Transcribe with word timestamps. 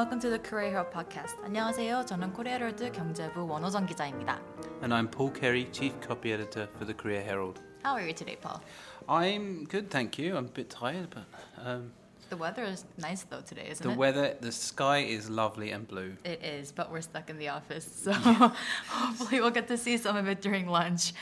welcome 0.00 0.18
to 0.18 0.30
the 0.30 0.38
Korea 0.38 0.70
Herald 0.70 0.90
podcast. 0.90 1.36
안녕하세요. 1.44 2.04
저는 2.06 2.32
코리아월드 2.32 2.90
경제부 2.92 3.46
원호정 3.46 3.86
기자입니다. 3.86 4.40
And 4.82 4.92
I'm 4.92 5.08
Paul 5.08 5.30
Kerry, 5.32 5.68
Chief 5.70 5.94
Copy 6.00 6.32
Editor 6.32 6.66
for 6.72 6.86
the 6.86 6.94
Korea 6.94 7.20
Herald. 7.20 7.60
How 7.84 7.92
are 7.94 8.02
you 8.04 8.12
today, 8.14 8.36
Paul? 8.40 8.60
I'm 9.06 9.64
good, 9.68 9.88
thank 9.90 10.18
you. 10.18 10.34
I'm 10.36 10.46
a 10.46 10.48
bit 10.48 10.70
tired, 10.70 11.10
but 11.10 11.26
um, 11.64 11.92
The 12.30 12.36
weather 12.36 12.64
is 12.64 12.84
nice 12.98 13.22
though 13.24 13.42
today, 13.42 13.68
isn't 13.70 13.86
the 13.86 13.92
it? 13.92 13.96
weather, 13.98 14.34
the 14.40 14.50
sky 14.50 14.98
is 15.04 15.30
lovely 15.30 15.70
and 15.70 15.86
blue. 15.86 16.16
It 16.24 16.42
is, 16.42 16.72
but 16.72 16.90
we're 16.90 17.02
stuck 17.02 17.30
in 17.30 17.38
the 17.38 17.50
office, 17.50 17.86
so 18.02 18.12
hopefully 18.12 19.40
we'll 19.40 19.52
get 19.52 19.68
to 19.68 19.76
see 19.78 19.98
some 19.98 20.16
of 20.16 20.26
it 20.26 20.40
during 20.40 20.66
lunch. 20.66 21.12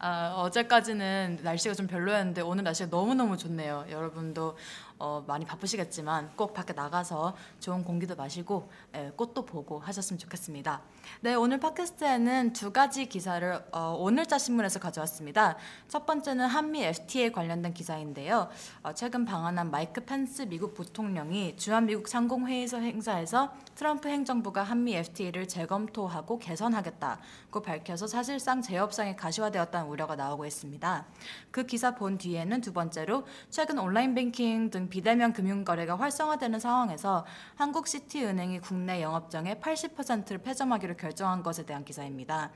아, 0.00 0.34
어제까지는 0.36 1.40
날씨가 1.42 1.74
좀 1.74 1.88
별로였는데 1.88 2.40
오늘 2.42 2.62
날씨가 2.64 2.88
너무너무 2.90 3.36
좋네요. 3.36 3.86
여러분도 3.90 4.56
어, 5.00 5.24
많이 5.26 5.44
바쁘시겠지만 5.44 6.32
꼭 6.34 6.54
밖에 6.54 6.72
나가서 6.72 7.36
좋은 7.60 7.84
공기도 7.84 8.16
마시고 8.16 8.68
예, 8.96 9.12
꽃도 9.14 9.44
보고 9.44 9.78
하셨으면 9.78 10.18
좋겠습니다. 10.18 10.82
네, 11.20 11.34
오늘 11.34 11.60
팟캐스트에는 11.60 12.52
두 12.52 12.72
가지 12.72 13.06
기사를 13.06 13.64
어, 13.70 13.96
오늘자 13.98 14.38
신문에서 14.38 14.80
가져왔습니다. 14.80 15.56
첫 15.86 16.04
번째는 16.04 16.46
한미 16.46 16.84
FTA 16.84 17.30
관련된 17.30 17.74
기사인데요. 17.74 18.48
어, 18.82 18.92
최근 18.92 19.24
방한한 19.24 19.70
마이크 19.70 20.04
펜스 20.04 20.42
미국 20.42 20.74
부통령이 20.74 21.56
주한미국 21.56 22.08
상공회의소 22.08 22.78
행사에서 22.78 23.52
트럼프 23.76 24.08
행정부가 24.08 24.64
한미 24.64 24.96
FTA를 24.96 25.46
재검토하고 25.46 26.40
개선하겠다고 26.40 27.62
밝혀서 27.62 28.08
사실상 28.08 28.60
재협상이 28.60 29.14
가시화되었다는 29.14 29.87
우려가 29.88 30.14
나오고 30.14 30.46
있습니다. 30.46 31.06
그 31.50 31.66
기사 31.66 31.94
본 31.94 32.18
뒤에는 32.18 32.60
두 32.60 32.72
번째로 32.72 33.26
최근 33.50 33.78
온라인 33.78 34.14
뱅킹 34.14 34.70
등 34.70 34.88
비대면 34.88 35.32
금융 35.32 35.64
거래가 35.64 35.96
활성화되는 35.96 36.60
상황에서 36.60 37.26
한국씨티은행이 37.56 38.60
국내 38.60 39.02
영업장의 39.02 39.56
80%를 39.56 40.38
폐점하기로 40.38 40.96
결정한 40.96 41.42
것에 41.42 41.64
대한 41.64 41.84
기사입니다. 41.84 42.50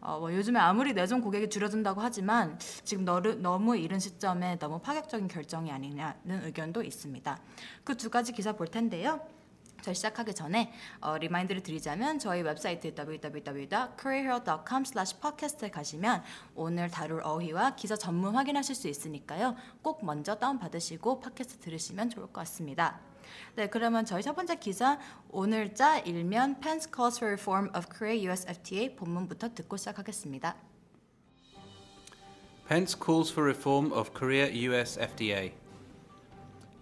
어, 0.00 0.18
뭐 0.20 0.32
요즘에 0.32 0.60
아무리 0.60 0.92
내점 0.92 1.20
고객이 1.20 1.48
줄어든다고 1.48 2.00
하지만 2.00 2.58
지금 2.84 3.04
너르, 3.04 3.34
너무 3.34 3.76
이른 3.76 3.98
시점에 3.98 4.58
너무 4.58 4.78
파격적인 4.78 5.26
결정이 5.26 5.72
아니냐는 5.72 6.44
의견도 6.44 6.82
있습니다. 6.82 7.38
그 7.82 7.96
두 7.96 8.10
가지 8.10 8.32
기사 8.32 8.52
볼 8.52 8.68
텐데요. 8.68 9.20
저 9.86 9.94
시작하기 9.94 10.34
전에 10.34 10.74
어, 11.00 11.16
remind를 11.16 11.62
드리자면 11.62 12.18
저희 12.18 12.42
웹사이트 12.42 12.92
www.koreaherald.com/podcast에 12.98 15.70
가시면 15.70 16.24
오늘 16.56 16.90
다룰 16.90 17.20
어휘와 17.22 17.76
기사 17.76 17.94
전문 17.94 18.34
확인하실 18.34 18.74
수 18.74 18.88
있으니까요. 18.88 19.54
꼭 19.82 20.04
먼저 20.04 20.34
다운 20.34 20.58
받으시고 20.58 21.20
팟캐스트 21.20 21.60
들으시면 21.60 22.10
좋을 22.10 22.26
것 22.26 22.32
같습니다. 22.32 22.98
네, 23.54 23.68
그러면 23.68 24.04
저희 24.04 24.24
첫 24.24 24.34
번째 24.34 24.56
기사 24.56 24.98
오늘자 25.28 26.00
일면 26.00 26.58
Pence 26.58 26.90
calls 26.92 27.20
for 27.20 27.34
reform 27.34 27.70
of 27.76 27.86
Korea-US 27.88 28.44
FTA 28.48 28.96
본문부터 28.96 29.54
듣고 29.54 29.76
시작하겠습니다. 29.76 30.56
Pence 32.66 32.98
calls 33.00 33.32
for 33.32 33.48
reform 33.48 33.92
of 33.92 34.10
Korea 34.12 34.50
US 34.68 34.98
FDA. 34.98 35.54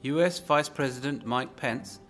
US 0.04 0.42
Vice 0.42 0.72
President 0.72 1.26
Mike 1.26 1.54
Pence 1.56 2.00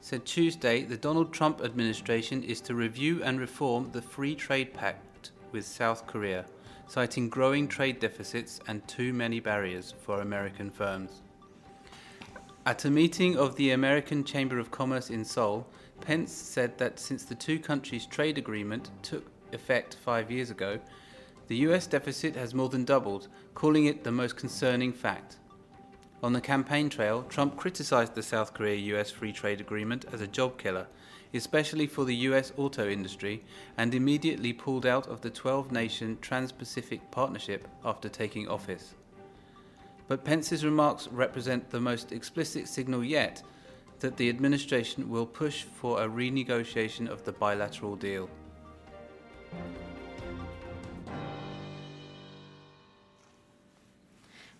said 0.00 0.24
Tuesday 0.24 0.82
the 0.82 0.96
Donald 0.96 1.32
Trump 1.32 1.60
administration 1.62 2.42
is 2.42 2.60
to 2.62 2.74
review 2.74 3.22
and 3.22 3.40
reform 3.40 3.90
the 3.92 4.02
Free 4.02 4.34
Trade 4.34 4.72
Pact 4.74 5.30
with 5.52 5.64
South 5.64 6.06
Korea, 6.06 6.44
citing 6.86 7.28
growing 7.28 7.66
trade 7.68 8.00
deficits 8.00 8.60
and 8.68 8.86
too 8.86 9.12
many 9.12 9.40
barriers 9.40 9.94
for 10.02 10.20
American 10.20 10.70
firms. 10.70 11.22
At 12.64 12.84
a 12.84 12.90
meeting 12.90 13.36
of 13.36 13.56
the 13.56 13.70
American 13.70 14.24
Chamber 14.24 14.58
of 14.58 14.70
Commerce 14.70 15.10
in 15.10 15.24
Seoul, 15.24 15.66
Pence 16.00 16.32
said 16.32 16.78
that 16.78 16.98
since 16.98 17.24
the 17.24 17.34
two 17.34 17.58
countries' 17.58 18.06
trade 18.06 18.38
agreement 18.38 18.90
took 19.02 19.30
effect 19.52 19.96
five 20.04 20.30
years 20.30 20.50
ago, 20.50 20.80
the 21.48 21.56
US 21.58 21.86
deficit 21.86 22.34
has 22.34 22.54
more 22.54 22.68
than 22.68 22.84
doubled, 22.84 23.28
calling 23.54 23.86
it 23.86 24.02
the 24.02 24.10
most 24.10 24.36
concerning 24.36 24.92
fact. 24.92 25.36
On 26.26 26.32
the 26.32 26.40
campaign 26.40 26.88
trail, 26.88 27.22
Trump 27.28 27.56
criticized 27.56 28.16
the 28.16 28.22
South 28.22 28.52
Korea 28.52 28.74
US 28.96 29.12
free 29.12 29.32
trade 29.32 29.60
agreement 29.60 30.06
as 30.12 30.20
a 30.20 30.26
job 30.26 30.58
killer, 30.58 30.88
especially 31.32 31.86
for 31.86 32.04
the 32.04 32.16
US 32.30 32.52
auto 32.56 32.88
industry, 32.88 33.44
and 33.78 33.94
immediately 33.94 34.52
pulled 34.52 34.86
out 34.86 35.06
of 35.06 35.20
the 35.20 35.30
12 35.30 35.70
nation 35.70 36.18
Trans 36.20 36.50
Pacific 36.50 37.00
Partnership 37.12 37.68
after 37.84 38.08
taking 38.08 38.48
office. 38.48 38.94
But 40.08 40.24
Pence's 40.24 40.64
remarks 40.64 41.06
represent 41.12 41.70
the 41.70 41.78
most 41.78 42.10
explicit 42.10 42.66
signal 42.66 43.04
yet 43.04 43.44
that 44.00 44.16
the 44.16 44.28
administration 44.28 45.08
will 45.08 45.26
push 45.26 45.62
for 45.62 46.02
a 46.02 46.08
renegotiation 46.08 47.08
of 47.08 47.22
the 47.22 47.30
bilateral 47.30 47.94
deal. 47.94 48.28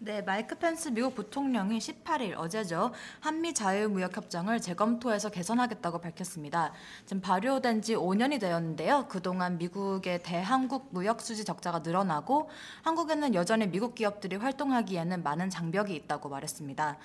네, 0.06 0.22
마이크 0.22 0.54
펜스 0.54 0.90
미국 0.90 1.16
부통령이 1.16 1.80
18일 1.80 2.38
어제죠. 2.38 2.92
한미 3.18 3.52
자유무역 3.52 4.16
협정을 4.16 4.60
재검토해서 4.60 5.30
개선하겠다고 5.30 5.98
밝혔습니다. 5.98 6.72
지금 7.04 7.20
발효된 7.20 7.82
지 7.82 7.96
5년이 7.96 8.38
되었는데요. 8.38 9.06
그동안 9.08 9.58
미국의 9.58 10.22
대한국 10.22 10.90
무역 10.92 11.20
수지 11.20 11.44
적자가 11.44 11.80
늘어나고 11.80 12.48
한국에는 12.82 13.34
여전히 13.34 13.66
미국 13.66 13.96
기업들이 13.96 14.36
활동하기에는 14.36 15.24
많은 15.24 15.50
장벽이 15.50 15.96
있다고 15.96 16.28
말했습니다. 16.28 16.98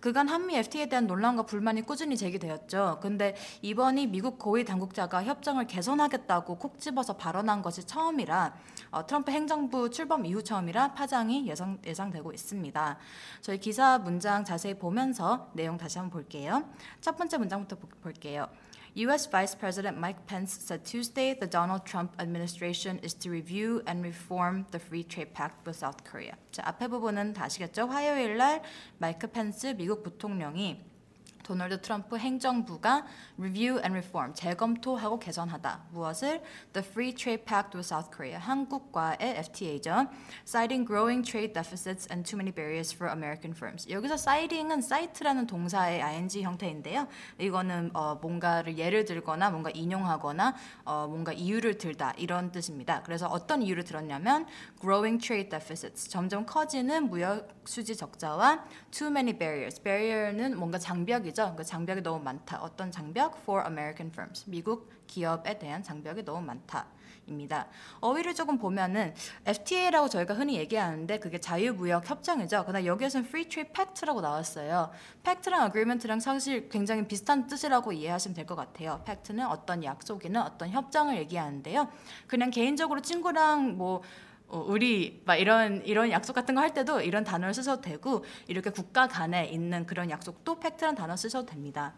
그간 0.00 0.26
한미 0.28 0.56
FTA에 0.56 0.88
대한 0.88 1.06
논란과 1.06 1.42
불만이 1.42 1.82
꾸준히 1.82 2.16
제기되었죠. 2.16 3.00
근데 3.02 3.36
이번이 3.60 4.06
미국 4.06 4.38
고위 4.38 4.64
당국자가 4.64 5.24
협정을 5.24 5.66
개선하겠다고 5.66 6.56
콕 6.56 6.80
집어서 6.80 7.18
발언한 7.18 7.60
것이 7.60 7.84
처음이라 7.84 8.54
어, 8.90 9.06
트럼프 9.06 9.30
행정부 9.30 9.90
출범 9.90 10.24
이후 10.24 10.42
처음이라 10.42 10.94
파장이 10.94 11.46
예상, 11.48 11.78
예상되고 11.84 12.32
있습니다. 12.32 12.98
저희 13.40 13.58
기사 13.58 13.98
문장 13.98 14.44
자세히 14.44 14.74
보면서 14.74 15.50
내용 15.54 15.76
다시 15.76 15.98
한번 15.98 16.12
볼게요. 16.12 16.64
첫 17.00 17.16
번째 17.16 17.38
문장부터 17.38 17.76
보, 17.76 17.88
볼게요. 18.00 18.48
U.S. 18.98 19.28
Vice 19.28 19.54
President 19.58 19.98
Mike 19.98 20.26
Pence 20.26 20.58
said 20.58 20.82
Tuesday 20.82 21.34
the 21.34 21.46
Donald 21.46 21.84
Trump 21.84 22.12
administration 22.18 22.98
is 23.04 23.12
to 23.12 23.30
review 23.30 23.82
and 23.86 24.02
reform 24.02 24.64
the 24.70 24.78
Free 24.78 25.04
Trade 25.04 25.34
Pact 25.34 25.66
with 25.66 25.76
South 25.76 26.02
Korea. 26.02 26.32
자, 26.50 26.62
앞에 26.64 26.88
부분은 26.88 27.34
다 27.34 27.44
아시겠죠? 27.44 27.88
화요일 27.88 28.38
날 28.38 28.62
마이크 28.96 29.26
펜스 29.26 29.74
미국 29.76 30.02
부통령이 30.02 30.95
도널드 31.46 31.80
트럼프 31.80 32.18
행정부가 32.18 33.06
review 33.38 33.78
and 33.78 33.92
reform 33.92 34.34
재검토하고 34.34 35.20
개선하다 35.20 35.84
무엇을 35.92 36.42
the 36.72 36.84
free 36.84 37.14
trade 37.14 37.44
pact 37.44 37.76
with 37.76 37.86
South 37.86 38.10
Korea 38.10 38.36
한국과의 38.36 39.16
FTA죠 39.20 40.08
citing 40.44 40.84
growing 40.84 41.22
trade 41.22 41.54
deficits 41.54 42.08
and 42.10 42.28
too 42.28 42.36
many 42.36 42.52
barriers 42.52 42.92
for 42.92 43.14
American 43.14 43.54
firms 43.54 43.88
여기서 43.88 44.16
citing은 44.16 44.82
cite라는 44.82 45.46
동사의 45.46 46.02
ing 46.02 46.42
형태인데요 46.42 47.06
이거는 47.38 47.90
어, 47.94 48.16
뭔가를 48.16 48.76
예를 48.76 49.04
들거나 49.04 49.50
뭔가 49.50 49.70
인용하거나 49.70 50.56
어, 50.84 51.06
뭔가 51.08 51.32
이유를 51.32 51.78
들다 51.78 52.12
이런 52.18 52.50
뜻입니다 52.50 53.04
그래서 53.04 53.28
어떤 53.28 53.62
이유를 53.62 53.84
들었냐면 53.84 54.46
growing 54.80 55.24
trade 55.24 55.50
deficits 55.50 56.10
점점 56.10 56.44
커지는 56.44 57.08
무역 57.08 57.54
수지 57.64 57.94
적자와 57.94 58.64
too 58.90 59.08
many 59.10 59.32
barriers 59.38 59.80
barrier는 59.80 60.58
뭔가 60.58 60.78
장벽이죠 60.78 61.35
그 61.56 61.64
장벽이 61.64 62.02
너무 62.02 62.22
많다. 62.22 62.58
어떤 62.62 62.90
장벽? 62.90 63.36
For 63.42 63.64
American 63.66 64.10
firms. 64.10 64.44
미국 64.48 64.90
기업에 65.06 65.58
대한 65.58 65.82
장벽이 65.82 66.24
너무 66.24 66.40
많다. 66.40 66.86
입니다. 67.28 67.66
어휘를 68.00 68.34
조금 68.36 68.56
보면은 68.56 69.12
FTA라고 69.46 70.08
저희가 70.08 70.34
흔히 70.34 70.56
얘기하는데 70.58 71.18
그게 71.18 71.38
자유무역 71.38 72.08
협정이죠. 72.08 72.62
그러나 72.66 72.84
여기에서는 72.86 73.26
Free 73.26 73.48
Trade 73.48 73.72
Pact라고 73.72 74.20
나왔어요. 74.20 74.90
Pact랑 75.24 75.64
Agreement랑 75.66 76.20
사실 76.20 76.68
굉장히 76.68 77.06
비슷한 77.06 77.48
뜻이라고 77.48 77.92
이해하시면 77.92 78.34
될 78.34 78.46
것 78.46 78.54
같아요. 78.54 79.02
Pact는 79.04 79.44
어떤 79.46 79.82
약속이나 79.82 80.44
어떤 80.44 80.70
협정을 80.70 81.16
얘기하는데요. 81.18 81.88
그냥 82.28 82.50
개인적으로 82.50 83.02
친구랑 83.02 83.76
뭐 83.76 84.02
어, 84.48 84.64
우리 84.66 85.22
막 85.24 85.36
이런 85.36 85.84
이런 85.84 86.10
약속 86.10 86.32
같은 86.32 86.54
거 86.54 86.60
할 86.60 86.72
때도 86.72 87.00
이런 87.00 87.24
단어를 87.24 87.52
쓰셔도 87.54 87.82
되고 87.82 88.24
이렇게 88.46 88.70
국가 88.70 89.08
간에 89.08 89.46
있는 89.46 89.86
그런 89.86 90.10
약속도 90.10 90.60
pact란 90.60 90.94
단어 90.94 91.16
쓰셔도 91.16 91.46
됩니다. 91.46 91.94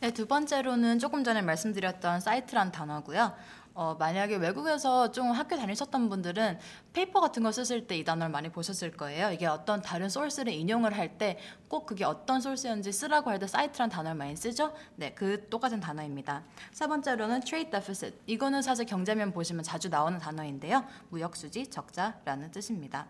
네, 0.00 0.10
두 0.12 0.26
번째로는 0.26 0.98
조금 0.98 1.24
전에 1.24 1.40
말씀드렸던 1.40 2.20
cite란 2.20 2.72
단어고요. 2.72 3.34
어, 3.76 3.96
만약에 3.98 4.36
외국에서 4.36 5.10
좀 5.10 5.32
학교 5.32 5.56
다니셨던 5.56 6.08
분들은 6.08 6.60
paper 6.92 7.20
같은 7.20 7.42
거 7.42 7.50
쓰실 7.50 7.88
때 7.88 7.96
이 7.98 8.04
단어를 8.04 8.30
많이 8.30 8.48
보셨을 8.48 8.92
거예요. 8.96 9.32
이게 9.32 9.46
어떤 9.46 9.82
다른 9.82 10.08
소스를 10.08 10.52
인용을 10.52 10.96
할 10.96 11.18
때 11.18 11.38
꼭 11.68 11.86
그게 11.86 12.04
어떤 12.04 12.40
소스였는지 12.40 12.92
쓰라고 12.92 13.30
할 13.30 13.40
때 13.40 13.48
사이트란 13.48 13.88
단어를 13.90 14.16
많이 14.16 14.36
쓰죠. 14.36 14.72
네, 14.94 15.12
그 15.14 15.48
똑같은 15.48 15.80
단어입니다. 15.80 16.44
세 16.72 16.86
번째로는 16.86 17.40
trade 17.40 17.70
deficit. 17.72 18.16
이거는 18.26 18.62
사실 18.62 18.86
경제면 18.86 19.32
보시면 19.32 19.64
자주 19.64 19.88
나오는 19.88 20.18
단어인데요. 20.20 20.84
무역 21.08 21.34
수지 21.34 21.66
적자라는 21.68 22.52
뜻입니다. 22.52 23.06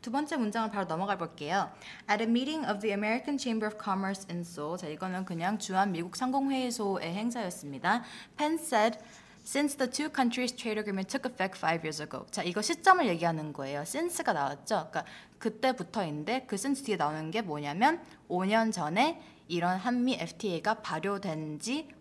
두 0.00 0.10
번째 0.10 0.36
문장을 0.38 0.70
바로 0.70 0.86
넘어가 0.86 1.18
볼게요. 1.18 1.70
At 2.10 2.22
a 2.22 2.28
meeting 2.28 2.66
of 2.66 2.80
the 2.80 2.92
American 2.94 3.36
Chamber 3.38 3.66
of 3.70 3.78
Commerce 3.82 4.26
in 4.30 4.40
Seoul. 4.40 4.78
자, 4.78 4.86
이거는 4.88 5.26
그냥 5.26 5.58
주한 5.58 5.92
미국 5.92 6.16
상공회의소의 6.16 7.12
행사였습니다. 7.12 8.02
Pence 8.38 8.64
said 8.66 8.98
Since 9.50 9.78
the 9.78 9.90
two 9.90 10.10
countries 10.10 10.52
trade 10.52 10.78
agreement 10.78 11.08
took 11.08 11.26
effect 11.26 11.58
five 11.58 11.82
years 11.82 12.00
ago. 12.00 12.24
자, 12.30 12.44
이거 12.44 12.62
시점을 12.62 13.04
얘기하는 13.08 13.52
거예요. 13.52 13.80
since가 13.80 14.32
나왔죠. 14.32 14.86
그러니까 14.92 15.04
그때부터인데 15.40 16.44
그 16.46 16.54
since 16.54 16.84
뒤에 16.84 16.94
나오는 16.94 17.32
게 17.32 17.42
뭐냐면 17.42 18.00
5년 18.28 18.72
전에 18.72 19.20
이런 19.48 19.76
한미 19.76 20.14
FTA가 20.20 20.74
발효된 20.82 21.58
지 21.58 22.00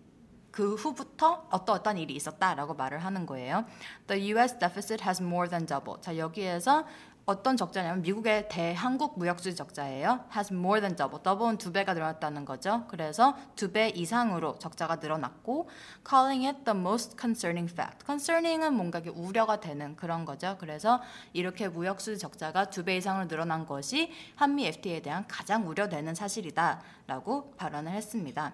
그 0.52 0.76
후부터 0.76 1.48
어떠 1.52 1.74
어떤 1.74 1.98
일이 1.98 2.16
있었다라고 2.16 2.74
말을 2.74 3.00
하는 3.00 3.26
거예요. 3.26 3.66
The 4.08 4.32
U.S. 4.34 4.58
deficit 4.58 5.04
has 5.04 5.22
more 5.22 5.50
than 5.50 5.66
doubled. 5.66 6.02
자 6.02 6.18
여기에서 6.18 6.86
어떤 7.30 7.58
적자냐면 7.58 8.02
미국의 8.02 8.50
대한국 8.50 9.20
무역수지 9.20 9.56
적자예요. 9.56 10.26
has 10.36 10.52
more 10.52 10.82
than 10.82 10.96
double. 10.96 11.22
double은 11.22 11.60
두 11.60 11.72
배가 11.72 11.94
늘어났다는 11.94 12.44
거죠. 12.44 12.86
그래서 12.88 13.38
두 13.56 13.72
배 13.72 13.90
이상으로 13.90 14.58
적자가 14.58 14.96
늘어났고 14.96 15.70
calling 16.10 16.48
it 16.48 16.64
the 16.66 16.76
most 16.76 17.16
concerning 17.22 17.72
fact. 17.72 18.04
concerning은 18.04 18.74
뭔가 18.74 19.00
우려가 19.14 19.60
되는 19.60 19.96
그런 19.96 20.26
거죠. 20.26 20.58
그래서 20.60 21.04
이렇게 21.34 21.68
무역수지 21.68 22.18
적자가 22.18 22.72
두 22.72 22.84
배 22.84 22.98
이상으로 22.98 23.28
늘어난 23.28 23.68
것이 23.68 24.12
한미 24.36 24.66
FTA에 24.66 25.02
대한 25.04 25.28
가장 25.28 25.68
우려되는 25.68 26.16
사실이다라고 26.16 27.52
발언을 27.58 27.92
했습니다. 27.92 28.54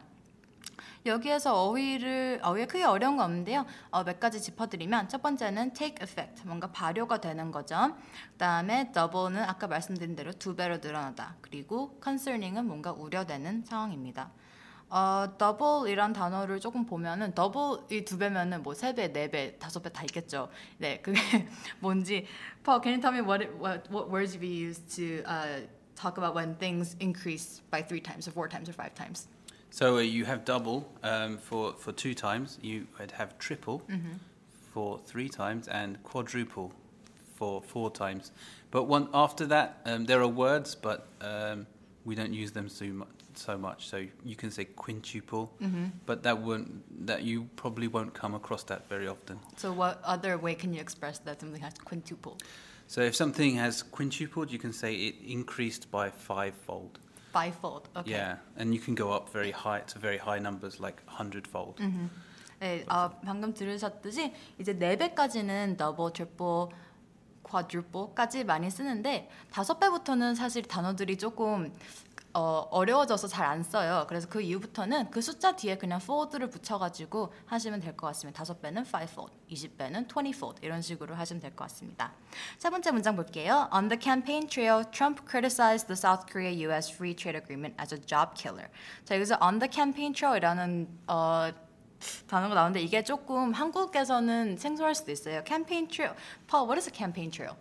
여기에서 1.05 1.63
어휘를 1.65 2.39
어휘에 2.41 2.65
크게 2.65 2.83
어려운 2.83 3.17
거 3.17 3.23
없는데요. 3.23 3.65
어, 3.91 4.03
몇 4.03 4.19
가지 4.19 4.41
짚어드리면 4.41 5.07
첫 5.07 5.21
번째는 5.21 5.73
take 5.73 5.97
effect 6.01 6.45
뭔가 6.47 6.71
발효가 6.71 7.21
되는 7.21 7.51
거죠. 7.51 7.95
그다음에 8.33 8.91
double는 8.91 9.43
아까 9.43 9.67
말씀드린 9.67 10.15
대로 10.15 10.31
두 10.33 10.55
배로 10.55 10.77
늘어나다. 10.77 11.35
그리고 11.41 11.99
concerning은 12.03 12.65
뭔가 12.65 12.91
우려되는 12.91 13.65
상황입니다. 13.65 14.31
어, 14.89 15.27
double이란 15.37 16.13
단어를 16.13 16.59
조금 16.59 16.85
보면은 16.85 17.33
double이 17.35 18.03
두 18.05 18.17
배면은 18.17 18.63
뭐 18.63 18.73
세 18.73 18.93
배, 18.95 19.11
네 19.11 19.29
배, 19.29 19.57
다섯 19.59 19.81
배 19.81 19.89
다 19.89 20.03
있겠죠. 20.03 20.49
네, 20.77 21.01
그게 21.01 21.19
뭔지. 21.79 22.25
Paul, 22.63 22.81
can 22.81 22.93
you 22.93 23.01
tell 23.01 23.13
me 23.13 23.21
what 23.21 23.43
it, 23.45 23.53
what 23.59 23.89
what 23.91 24.09
words 24.09 24.37
we 24.39 24.47
use 24.47 24.79
to 24.95 25.21
uh, 25.25 25.61
talk 25.95 26.17
about 26.17 26.35
when 26.35 26.55
things 26.57 26.95
increase 26.99 27.61
by 27.69 27.83
three 27.83 28.01
times 28.01 28.27
or 28.27 28.31
four 28.31 28.49
times 28.49 28.69
or 28.69 28.73
five 28.73 28.93
times? 28.95 29.27
So 29.75 29.97
uh, 29.97 29.99
you 29.99 30.23
have 30.23 30.45
double 30.45 30.89
um, 31.03 31.37
for, 31.37 31.73
for 31.73 31.91
two 31.91 32.13
times, 32.13 32.57
you 32.61 32.87
would 32.97 33.11
have 33.11 33.37
triple 33.39 33.81
for 34.73 35.01
three 35.05 35.27
times, 35.27 35.67
and 35.67 36.01
quadruple 36.01 36.71
for 37.35 37.61
four 37.61 37.91
times. 37.91 38.31
But 38.71 38.83
one 38.83 39.09
after 39.13 39.45
that, 39.47 39.81
um, 39.83 40.05
there 40.05 40.21
are 40.21 40.29
words, 40.29 40.75
but 40.75 41.07
um, 41.19 41.67
we 42.05 42.15
don't 42.15 42.33
use 42.33 42.53
them 42.53 42.69
so 42.69 42.85
much. 42.85 43.09
So 43.33 43.57
much, 43.57 43.89
so 43.89 43.97
you 44.23 44.37
can 44.37 44.49
say 44.49 44.63
quintuple, 44.63 45.51
but 46.05 46.23
that 46.23 46.37
won't 46.37 47.05
that 47.05 47.23
you 47.23 47.49
probably 47.57 47.89
won't 47.89 48.13
come 48.13 48.33
across 48.33 48.63
that 48.63 48.87
very 48.87 49.09
often. 49.09 49.37
So 49.57 49.73
what 49.73 49.99
other 50.05 50.37
way 50.37 50.55
can 50.55 50.73
you 50.73 50.79
express 50.79 51.19
that 51.19 51.41
something 51.41 51.61
has 51.61 51.73
quintuple? 51.73 52.37
So 52.87 53.01
if 53.01 53.13
something 53.13 53.55
has 53.55 53.83
quintupled, 53.83 54.51
you 54.53 54.57
can 54.57 54.71
say 54.71 54.95
it 54.95 55.15
increased 55.27 55.91
by 55.91 56.11
fivefold. 56.11 56.99
Fivefold. 57.35 57.89
Okay. 57.97 58.11
Yeah, 58.11 58.37
and 58.55 58.73
you 58.73 58.79
can 58.79 58.95
go 58.95 59.11
up 59.11 59.27
very 59.33 59.51
high 59.51 59.81
to 59.91 59.99
very 59.99 60.17
high 60.17 60.39
numbers 60.39 60.79
like 60.79 61.03
hundredfold. 61.05 61.81
네, 62.61 62.85
아, 62.87 63.09
방금 63.25 63.53
들으셨듯이 63.53 64.33
이제 64.57 64.71
네 64.71 64.95
배까지는 64.95 65.75
double, 65.75 66.13
triple, 66.13 66.69
quadruple까지 67.43 68.45
많이 68.45 68.71
쓰는데 68.71 69.29
다섯 69.51 69.77
배부터는 69.79 70.35
사실 70.35 70.63
단어들이 70.63 71.17
조금 71.17 71.73
어, 72.37 72.67
어려워져서 72.69 73.27
잘 73.29 73.45
안 73.45 73.63
써요. 73.63 74.05
그래서 74.09 74.27
그 74.27 74.41
이후부터는 74.41 75.09
그 75.09 75.21
숫자 75.21 75.55
뒤에 75.55 75.77
그냥 75.77 75.99
fold를 76.03 76.49
붙여가지고 76.49 77.31
하시면 77.45 77.79
될 77.79 77.95
것 77.95 78.07
같습니다. 78.07 78.39
다섯 78.39 78.61
배는 78.61 78.81
fivefold, 78.81 79.31
20배는 79.49 80.07
twentyfold 80.09 80.59
이런 80.65 80.81
식으로 80.81 81.15
하시면 81.15 81.39
될 81.41 81.55
것 81.55 81.63
같습니다. 81.65 82.11
세 82.57 82.69
번째 82.69 82.91
문장 82.91 83.15
볼게요. 83.15 83.69
On 83.73 83.87
the 83.87 83.97
campaign 84.01 84.47
trail, 84.49 84.83
Trump 84.91 85.21
criticized 85.29 85.87
the 85.87 85.95
South 85.95 86.25
Korea-U.S. 86.29 86.91
Free 86.91 87.15
Trade 87.15 87.37
Agreement 87.41 87.75
as 87.81 87.93
a 87.93 88.01
job 88.05 88.33
killer. 88.35 88.67
자 89.05 89.15
여기서 89.15 89.37
on 89.41 89.59
the 89.59 89.69
campaign 89.71 90.11
trail이라는 90.13 90.87
어, 91.07 91.51
단어가 92.27 92.53
나오는데 92.53 92.81
이게 92.81 93.01
조금 93.03 93.53
한국에서는 93.53 94.57
생소할 94.57 94.93
수도 94.93 95.11
있어요. 95.11 95.41
campaign 95.47 95.87
trail. 95.87 96.13
Paul, 96.47 96.67
what 96.67 96.77
is 96.77 96.89
a 96.89 96.93
campaign 96.93 97.31
trail? 97.31 97.55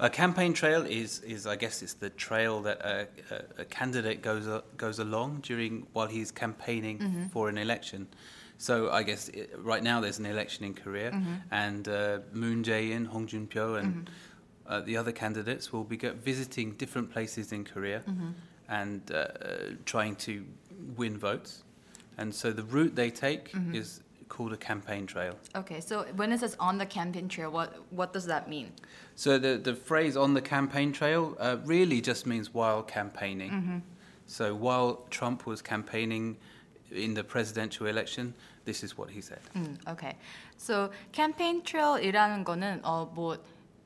A 0.00 0.08
campaign 0.08 0.52
trail 0.52 0.82
is, 0.86 1.20
is 1.20 1.46
I 1.46 1.56
guess, 1.56 1.82
it's 1.82 1.94
the 1.94 2.10
trail 2.10 2.62
that 2.62 2.78
a, 2.84 3.08
a, 3.58 3.62
a 3.62 3.64
candidate 3.64 4.22
goes 4.22 4.46
a, 4.46 4.62
goes 4.76 4.98
along 5.00 5.40
during 5.42 5.86
while 5.92 6.06
he's 6.06 6.30
campaigning 6.30 7.28
for 7.32 7.48
an 7.48 7.58
election. 7.58 8.06
So 8.58 8.90
I 8.90 9.02
guess 9.02 9.28
it, 9.30 9.50
right 9.58 9.82
now 9.82 10.00
there's 10.00 10.18
an 10.18 10.26
election 10.26 10.64
in 10.64 10.74
Korea, 10.74 11.10
and 11.50 11.88
uh, 11.88 12.18
Moon 12.32 12.62
Jae-in, 12.62 13.06
Hong 13.06 13.26
Jun-pyo, 13.26 13.74
and 13.80 14.10
uh, 14.66 14.80
the 14.80 14.96
other 14.96 15.12
candidates 15.12 15.72
will 15.72 15.84
be 15.84 15.96
go- 15.96 16.12
visiting 16.24 16.72
different 16.72 17.10
places 17.12 17.52
in 17.52 17.64
Korea 17.64 18.02
and 18.68 19.00
uh, 19.10 19.14
uh, 19.16 19.26
trying 19.84 20.14
to 20.16 20.44
win 20.96 21.18
votes. 21.18 21.62
And 22.18 22.34
so 22.34 22.52
the 22.52 22.64
route 22.64 22.94
they 22.94 23.10
take 23.10 23.50
is 23.72 24.02
called 24.29 24.53
a 24.53 24.57
campaign 24.57 25.05
trail. 25.05 25.35
Okay, 25.55 25.79
so 25.79 26.05
when 26.15 26.31
it 26.31 26.39
says 26.39 26.55
on 26.59 26.77
the 26.77 26.85
campaign 26.85 27.27
trail, 27.27 27.51
what 27.51 27.75
what 27.91 28.13
does 28.13 28.25
that 28.25 28.49
mean? 28.49 28.71
So 29.15 29.37
the 29.37 29.57
the 29.57 29.75
phrase 29.75 30.17
on 30.17 30.33
the 30.33 30.41
campaign 30.41 30.91
trail 30.91 31.35
uh, 31.39 31.57
really 31.65 32.01
just 32.01 32.25
means 32.25 32.53
while 32.53 32.81
campaigning. 32.83 33.83
So 34.25 34.55
while 34.55 35.05
Trump 35.09 35.45
was 35.45 35.61
campaigning 35.61 36.37
in 36.91 37.13
the 37.13 37.23
presidential 37.23 37.87
election, 37.87 38.33
this 38.65 38.83
is 38.83 38.97
what 38.97 39.09
he 39.09 39.21
said. 39.21 39.41
음, 39.55 39.77
okay. 39.87 40.15
So 40.57 40.89
campaign 41.11 41.61
trail이라는 41.63 42.43
거는 42.43 42.81
어뭐 42.83 43.37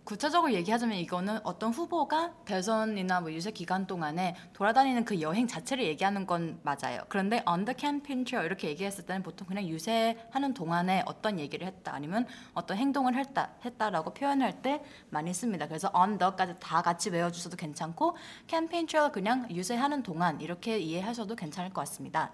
구체적으로 0.05 0.53
얘기하자면 0.53 0.99
이거는 0.99 1.39
어떤 1.45 1.73
후보가 1.73 2.33
대선이나 2.45 3.21
뭐 3.21 3.33
유세 3.33 3.53
기간 3.53 3.87
동안에 3.87 4.35
돌아다니는 4.53 5.05
그 5.05 5.21
여행 5.21 5.47
자체를 5.47 5.85
얘기하는 5.85 6.27
건 6.27 6.59
맞아요. 6.63 7.03
그런데 7.09 7.43
on 7.47 7.65
the 7.65 7.77
campaign 7.79 8.25
trail 8.25 8.45
이렇게 8.45 8.69
얘기했을 8.69 9.07
때는 9.07 9.23
보통 9.23 9.47
그냥 9.47 9.65
유세하는 9.69 10.55
동안에 10.55 11.05
어떤 11.07 11.39
얘기를 11.39 11.67
했다 11.67 11.95
아니면 11.95 12.27
어떤 12.53 12.79
행동을 12.79 13.15
했다 13.15 13.51
했다라고 13.65 14.13
표현할 14.15 14.61
때 14.61 14.83
많이 15.11 15.33
씁니다. 15.33 15.69
그래서 15.69 15.89
on 15.95 16.19
the까지 16.19 16.55
다 16.59 16.83
같이 16.83 17.11
외워주셔도 17.11 17.57
괜찮고 17.57 18.17
campaign 18.49 18.89
trail 18.89 19.13
그냥 19.13 19.49
유세하는 19.51 20.03
동안 20.03 20.41
이렇게 20.41 20.79
이해하셔도 20.81 21.37
괜찮을 21.37 21.71
것 21.71 21.83
같습니다. 21.83 22.33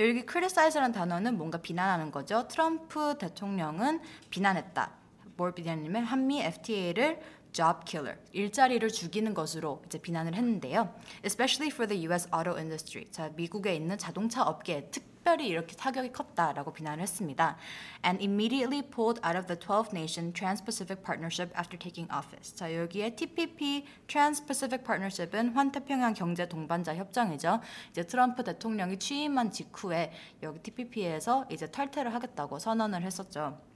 여기 0.00 0.26
criticize라는 0.28 0.92
단어는 0.92 1.38
뭔가 1.38 1.58
비난하는 1.58 2.10
거죠. 2.10 2.48
트럼프 2.48 3.18
대통령은 3.18 4.00
비난했다. 4.30 5.03
뭘 5.36 5.52
비난하냐면 5.52 6.04
한미 6.04 6.42
FTA를 6.42 7.20
job 7.54 7.84
killer, 7.86 8.18
일자리를 8.32 8.86
죽이는 8.88 9.32
것으로 9.32 9.80
이제 9.86 9.98
비난을 9.98 10.34
했는데요. 10.34 10.92
Especially 11.24 11.72
for 11.72 11.88
the 11.88 12.04
U.S. 12.08 12.28
auto 12.34 12.56
industry. 12.56 13.06
자, 13.10 13.30
미국에 13.36 13.76
있는 13.76 13.96
자동차 13.96 14.42
업계에 14.42 14.90
특별히 14.90 15.46
이렇게 15.46 15.76
타격이 15.76 16.12
컸다라고 16.12 16.72
비난을 16.72 17.00
했습니다. 17.00 17.56
And 18.04 18.20
immediately 18.20 18.82
pulled 18.82 19.20
out 19.24 19.38
of 19.38 19.46
the 19.46 19.56
12-nation 19.56 20.34
Trans-Pacific 20.34 21.04
Partnership 21.04 21.56
after 21.56 21.78
taking 21.78 22.12
office. 22.12 22.56
자, 22.56 22.74
여기에 22.74 23.14
TPP, 23.14 23.86
Trans-Pacific 24.08 24.84
Partnership은 24.84 25.50
환태평양 25.50 26.14
경제 26.14 26.48
동반자 26.48 26.96
협정이죠. 26.96 27.60
이제 27.90 28.02
트럼프 28.02 28.42
대통령이 28.42 28.98
취임한 28.98 29.52
직후에 29.52 30.10
여기 30.42 30.58
TPP에서 30.58 31.46
이제 31.50 31.66
탈퇴를 31.66 32.12
하겠다고 32.12 32.58
선언을 32.58 33.02
했었죠. 33.02 33.73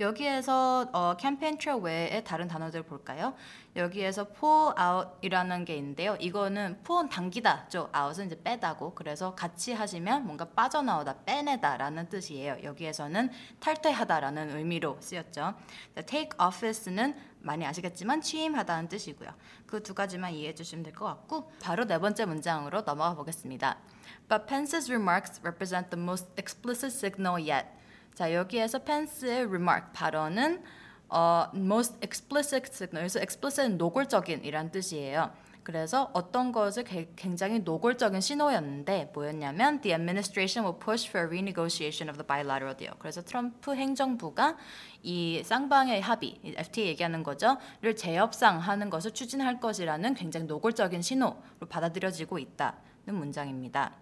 여기에서 0.00 0.88
어, 0.92 1.16
campaign 1.16 1.58
trail 1.58 1.80
외에 1.82 2.22
다른 2.24 2.48
단어들 2.48 2.82
볼까요? 2.82 3.34
여기에서 3.74 4.24
pull 4.24 4.74
out이라는 4.78 5.64
게 5.64 5.76
있는데요. 5.76 6.16
이거는 6.20 6.82
pull은 6.82 7.08
당기다죠. 7.08 7.90
out은 7.94 8.26
이제 8.26 8.40
빼다고. 8.42 8.94
그래서 8.94 9.34
같이 9.34 9.72
하시면 9.72 10.24
뭔가 10.24 10.44
빠져나오다, 10.46 11.24
빼내다라는 11.24 12.08
뜻이에요. 12.08 12.58
여기에서는 12.62 13.30
탈퇴하다라는 13.60 14.56
의미로 14.56 14.96
쓰였죠. 15.00 15.54
take 16.06 16.30
office는 16.40 17.14
많이 17.40 17.64
아시겠지만 17.66 18.22
취임하다는 18.22 18.88
뜻이고요. 18.88 19.30
그 19.66 19.82
두 19.82 19.94
가지만 19.94 20.32
이해해 20.32 20.54
주시면 20.54 20.82
될 20.82 20.92
것 20.94 21.04
같고 21.04 21.52
바로 21.60 21.84
네 21.84 21.98
번째 21.98 22.24
문장으로 22.24 22.82
넘어가 22.82 23.14
보겠습니다. 23.14 23.76
But 24.28 24.46
Pence's 24.46 24.88
remarks 24.90 25.40
represent 25.42 25.90
the 25.90 26.02
most 26.02 26.26
explicit 26.36 26.92
signal 26.92 27.38
yet. 27.40 27.68
자 28.16 28.32
여기에서 28.32 28.78
펜스의 28.78 29.44
remark 29.44 29.92
발언은 29.92 30.62
어, 31.10 31.48
most 31.54 31.98
explicit 32.02 32.70
signal. 32.72 33.02
그래서 33.02 33.20
explicit은 33.20 33.76
노골적인이란 33.76 34.72
뜻이에요. 34.72 35.30
그래서 35.62 36.10
어떤 36.14 36.50
것을 36.50 36.84
게- 36.84 37.10
굉장히 37.14 37.58
노골적인 37.58 38.22
신호였는데 38.22 39.10
뭐였냐면 39.12 39.82
the 39.82 39.92
administration 39.94 40.64
will 40.64 40.82
push 40.82 41.10
for 41.10 41.26
renegotiation 41.26 42.08
of 42.08 42.16
the 42.16 42.26
bilateral 42.26 42.74
deal. 42.74 42.94
그래서 42.98 43.20
트럼프 43.20 43.74
행정부가 43.74 44.56
이 45.02 45.42
쌍방의 45.44 46.00
합의, 46.00 46.38
이 46.42 46.54
FTA 46.56 46.88
얘기하는 46.88 47.22
거죠,를 47.22 47.94
재협상하는 47.96 48.88
것을 48.88 49.10
추진할 49.12 49.60
것이라는 49.60 50.14
굉장히 50.14 50.46
노골적인 50.46 51.02
신호로 51.02 51.36
받아들여지고 51.68 52.38
있다는 52.38 53.14
문장입니다. 53.14 53.92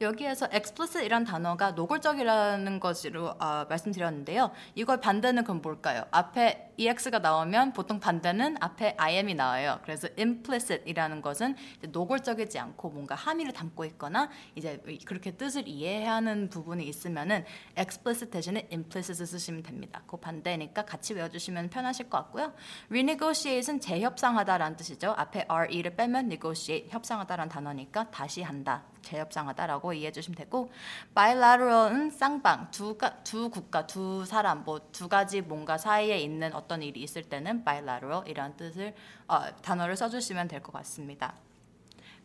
여기에서 0.00 0.48
explicit이란 0.50 1.24
단어가 1.24 1.72
노골적이라는 1.72 2.80
것으로 2.80 3.34
아, 3.38 3.66
말씀드렸는데요. 3.68 4.50
이걸 4.74 5.00
반대는 5.00 5.44
그럼 5.44 5.60
뭘까요? 5.60 6.04
앞에 6.10 6.69
ex가 6.86 7.18
나오면 7.18 7.72
보통 7.72 7.98
반대는 7.98 8.56
앞에 8.60 8.94
im이 8.98 9.34
나와요. 9.34 9.80
그래서 9.82 10.08
implicit이라는 10.18 11.22
것은 11.22 11.56
이제 11.78 11.86
노골적이지 11.88 12.58
않고 12.58 12.90
뭔가 12.90 13.14
함의를 13.14 13.52
담고 13.52 13.84
있거나 13.86 14.28
이제 14.54 14.82
그렇게 15.04 15.32
뜻을 15.32 15.66
이해하는 15.66 16.50
부분이 16.50 16.86
있으면은 16.86 17.44
explicit 17.76 18.30
대신에 18.30 18.68
implicit을 18.70 19.26
쓰시면 19.26 19.62
됩니다. 19.62 20.02
그 20.06 20.16
반대니까 20.16 20.84
같이 20.84 21.14
외워주시면 21.14 21.70
편하실 21.70 22.10
것 22.10 22.18
같고요. 22.18 22.52
renegotiate은 22.90 23.80
재협상하다라는 23.80 24.76
뜻이죠. 24.76 25.14
앞에 25.16 25.46
re를 25.48 25.96
빼면 25.96 26.26
negotiate 26.26 26.90
협상하다라는 26.90 27.48
단어니까 27.50 28.10
다시 28.10 28.42
한다. 28.42 28.84
재협상하다라고 29.02 29.94
이해해 29.94 30.12
주시면 30.12 30.36
되고 30.36 30.70
bilateral은 31.14 32.10
쌍방 32.10 32.70
두 32.70 32.98
가 32.98 33.22
두 33.24 33.48
국가 33.48 33.86
두 33.86 34.26
사람 34.26 34.62
뭐 34.64 34.78
두 34.92 35.08
가지 35.08 35.40
뭔가 35.40 35.78
사이에 35.78 36.18
있는 36.18 36.52
어떤 36.52 36.69
일이 36.83 37.03
있을 37.03 37.23
때는 37.23 37.63
bilateral이라는 37.63 38.57
뜻을 38.57 38.93
어, 39.27 39.55
단어를 39.61 39.95
써주시면 39.95 40.47
될 40.47 40.61
것 40.61 40.71
같습니다. 40.73 41.35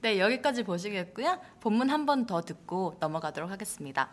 네 0.01 0.19
여기까지 0.19 0.63
보시겠고요. 0.63 1.39
본문 1.61 1.91
한 1.91 2.07
번 2.07 2.27
더 2.27 2.41
듣고 2.41 2.97
넘어가도록 3.01 3.51
하겠습니다. 3.51 4.11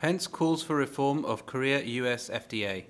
Pence 0.00 0.28
calls 0.28 0.64
for 0.64 0.80
reform 0.80 1.24
of 1.24 1.44
Korea 1.46 1.80
US 2.02 2.30
FDA. 2.30 2.86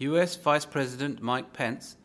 US 0.00 0.36
Vice 0.36 0.64
President 0.66 1.20
Mike 1.22 1.52
Pence 1.52 1.96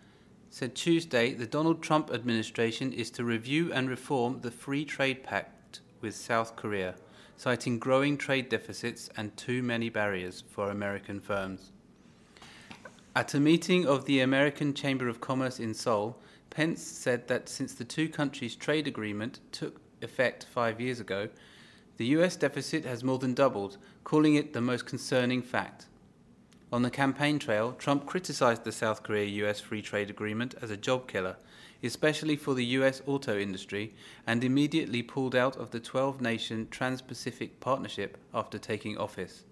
said 0.50 0.76
Tuesday 0.76 1.34
the 1.34 1.46
Donald 1.48 1.82
Trump 1.82 2.10
administration 2.12 2.92
is 2.94 3.10
to 3.12 3.24
review 3.24 3.72
and 3.74 3.90
reform 3.90 4.42
the 4.42 4.52
Free 4.52 4.86
Trade 4.86 5.24
Pact 5.24 5.82
with 6.02 6.14
South 6.16 6.56
Korea, 6.56 6.96
citing 7.38 7.80
growing 7.80 8.18
trade 8.18 8.50
deficits 8.50 9.10
and 9.18 9.36
too 9.38 9.62
many 9.64 9.90
barriers 9.90 10.44
for 10.50 10.70
American 10.70 11.20
firms. 11.20 11.72
At 13.17 13.35
a 13.35 13.41
meeting 13.41 13.89
of 13.89 14.05
the 14.05 14.21
American 14.21 14.73
Chamber 14.73 15.09
of 15.09 15.21
Commerce 15.21 15.59
in 15.59 15.75
Seoul, 15.75 16.17
Pence 16.49 16.81
said 16.81 17.27
that 17.27 17.49
since 17.49 17.75
the 17.75 17.85
two 17.85 18.09
countries' 18.09 18.55
trade 18.55 18.87
agreement 18.87 19.41
took 19.51 19.81
effect 20.01 20.45
five 20.45 20.81
years 20.81 21.01
ago, 21.01 21.29
the 21.97 22.07
US 22.07 22.37
deficit 22.37 22.85
has 22.85 23.03
more 23.03 23.19
than 23.19 23.35
doubled, 23.35 23.79
calling 24.05 24.37
it 24.37 24.53
the 24.53 24.61
most 24.61 24.87
concerning 24.87 25.43
fact. 25.43 25.87
On 26.73 26.83
the 26.83 26.91
campaign 26.91 27.41
trail, 27.41 27.73
Trump 27.73 28.07
criticized 28.07 28.63
the 28.63 28.71
South 28.71 29.03
Korea 29.03 29.27
US 29.45 29.59
free 29.59 29.83
trade 29.83 30.09
agreement 30.09 30.55
as 30.63 30.71
a 30.71 30.77
job 30.77 31.09
killer, 31.09 31.37
especially 31.83 32.37
for 32.37 32.55
the 32.55 32.65
US 32.77 33.03
auto 33.07 33.37
industry, 33.37 33.93
and 34.25 34.45
immediately 34.45 35.03
pulled 35.03 35.35
out 35.35 35.57
of 35.57 35.73
the 35.73 35.81
12 35.81 36.21
nation 36.21 36.69
Trans 36.71 37.03
Pacific 37.03 37.59
Partnership 37.59 38.19
after 38.33 38.57
taking 38.57 38.97
office. 38.97 39.43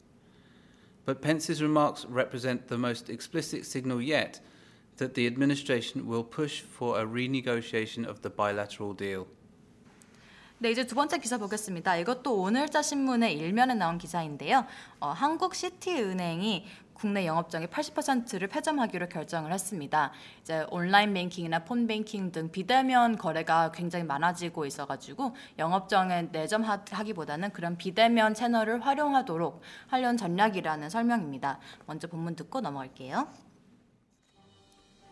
But 1.09 1.23
Pence's 1.23 1.62
remarks 1.62 2.05
represent 2.05 2.69
the 2.69 2.77
most 2.77 3.09
explicit 3.09 3.65
signal 3.65 4.03
yet 4.03 4.41
that 4.99 5.15
the 5.15 5.27
administration 5.27 6.07
will 6.07 6.23
push 6.23 6.61
for 6.61 7.00
a 7.00 7.07
renegotiation 7.07 8.05
of 8.05 8.21
the 8.21 8.29
bilateral 8.29 8.93
deal. 8.93 9.27
네, 10.61 10.73
이제 10.73 10.85
두 10.85 10.97
번째 10.97 11.19
기사 11.19 11.38
보겠습니다. 11.38 11.99
이것도 11.99 12.35
오늘자 12.35 12.83
신문의 12.83 13.33
일면에 13.35 13.75
나온 13.75 13.97
기사인데요. 13.97 14.67
어, 14.99 15.11
한국 15.11 15.55
시티은행이 15.55 16.67
국내 16.95 17.27
영업정의 17.27 17.69
80%를 17.69 18.49
폐점하기로 18.49 19.09
결정을 19.09 19.53
했습니다. 19.53 20.11
이제 20.41 20.67
온라인 20.73 21.15
뱅킹이나 21.15 21.62
폰 21.62 21.87
뱅킹 21.87 22.33
등 22.33 22.50
비대면 22.50 23.19
거래가 23.19 23.71
굉장히 23.71 24.05
많아지고 24.05 24.67
있어가지고 24.67 25.37
영업정에 25.61 26.31
내점하기보다는 26.33 27.53
그런 27.53 27.77
비대면 27.77 28.35
채널을 28.35 28.85
활용하도록 28.85 29.61
하려는 29.87 30.17
전략이라는 30.17 30.91
설명입니다. 30.91 31.61
먼저 31.87 32.09
본문 32.09 32.35
듣고 32.35 32.61
넘어갈게요. 32.61 33.29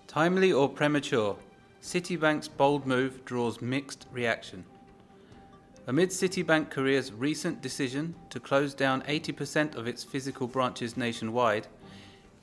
Timely 0.09 0.53
or 0.53 0.75
premature, 0.75 1.37
Citibank's 1.81 2.49
bold 2.49 2.85
move 2.85 3.25
draws 3.25 3.63
mixed 3.63 4.09
reaction. 4.11 4.65
Amid 5.89 6.11
Citibank 6.11 6.71
Korea's 6.71 7.13
recent 7.13 7.63
decision 7.63 8.17
to 8.31 8.41
close 8.41 8.75
down 8.75 9.03
80% 9.03 9.77
of 9.77 9.87
its 9.87 10.03
physical 10.03 10.49
branches 10.49 10.97
nationwide, 10.97 11.69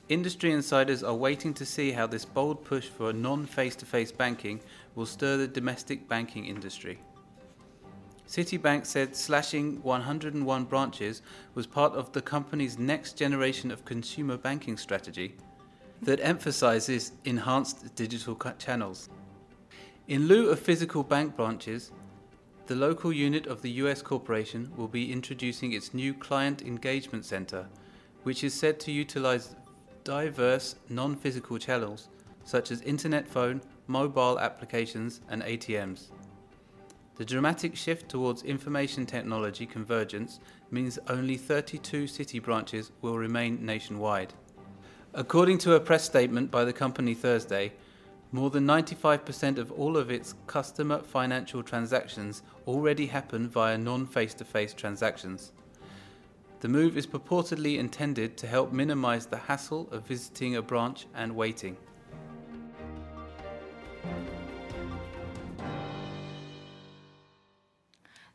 industry 0.08 0.50
insiders 0.50 1.02
are 1.02 1.14
waiting 1.14 1.52
to 1.54 1.66
see 1.66 1.92
how 1.92 2.06
this 2.06 2.24
bold 2.24 2.64
push 2.64 2.88
for 2.88 3.12
non 3.12 3.44
face 3.44 3.76
to 3.76 3.84
face 3.84 4.10
banking 4.10 4.60
will 4.94 5.04
stir 5.04 5.36
the 5.36 5.46
domestic 5.46 6.08
banking 6.08 6.46
industry. 6.46 6.98
Citibank 8.26 8.86
said 8.86 9.14
slashing 9.14 9.82
101 9.82 10.64
branches 10.64 11.20
was 11.54 11.66
part 11.66 11.92
of 11.92 12.12
the 12.12 12.22
company's 12.22 12.78
next 12.78 13.18
generation 13.18 13.70
of 13.70 13.84
consumer 13.84 14.38
banking 14.38 14.78
strategy 14.78 15.34
that 16.00 16.18
emphasizes 16.22 17.12
enhanced 17.26 17.94
digital 17.94 18.34
channels. 18.58 19.10
In 20.08 20.28
lieu 20.28 20.48
of 20.48 20.58
physical 20.58 21.02
bank 21.02 21.36
branches, 21.36 21.90
the 22.66 22.74
local 22.74 23.12
unit 23.12 23.46
of 23.46 23.60
the 23.60 23.70
US 23.72 24.00
corporation 24.00 24.72
will 24.76 24.88
be 24.88 25.12
introducing 25.12 25.72
its 25.72 25.92
new 25.92 26.14
Client 26.14 26.62
Engagement 26.62 27.24
Center, 27.24 27.66
which 28.22 28.42
is 28.42 28.54
said 28.54 28.80
to 28.80 28.92
utilize 28.92 29.54
diverse 30.02 30.76
non 30.88 31.14
physical 31.14 31.58
channels 31.58 32.08
such 32.44 32.70
as 32.70 32.80
internet 32.82 33.26
phone, 33.26 33.60
mobile 33.86 34.38
applications, 34.38 35.20
and 35.28 35.42
ATMs. 35.42 36.10
The 37.16 37.24
dramatic 37.24 37.76
shift 37.76 38.08
towards 38.08 38.42
information 38.42 39.06
technology 39.06 39.66
convergence 39.66 40.40
means 40.70 40.98
only 41.08 41.36
32 41.36 42.06
city 42.06 42.38
branches 42.38 42.92
will 43.02 43.18
remain 43.18 43.64
nationwide. 43.64 44.34
According 45.12 45.58
to 45.58 45.74
a 45.74 45.80
press 45.80 46.04
statement 46.04 46.50
by 46.50 46.64
the 46.64 46.72
company 46.72 47.14
Thursday, 47.14 47.72
more 48.33 48.49
than 48.49 48.65
95% 48.65 49.57
of 49.57 49.71
all 49.71 49.97
of 49.97 50.11
its 50.11 50.35
customer 50.45 50.99
financial 50.99 51.63
transactions 51.63 52.43
already 52.67 53.07
happen 53.07 53.49
via 53.49 53.77
non 53.77 54.05
face 54.05 54.33
to 54.35 54.45
face 54.45 54.73
transactions. 54.73 55.51
The 56.59 56.67
move 56.67 56.97
is 56.97 57.07
purportedly 57.07 57.77
intended 57.77 58.37
to 58.37 58.47
help 58.47 58.71
minimize 58.71 59.25
the 59.25 59.37
hassle 59.37 59.87
of 59.91 60.05
visiting 60.05 60.57
a 60.57 60.61
branch 60.61 61.07
and 61.15 61.35
waiting. 61.35 61.77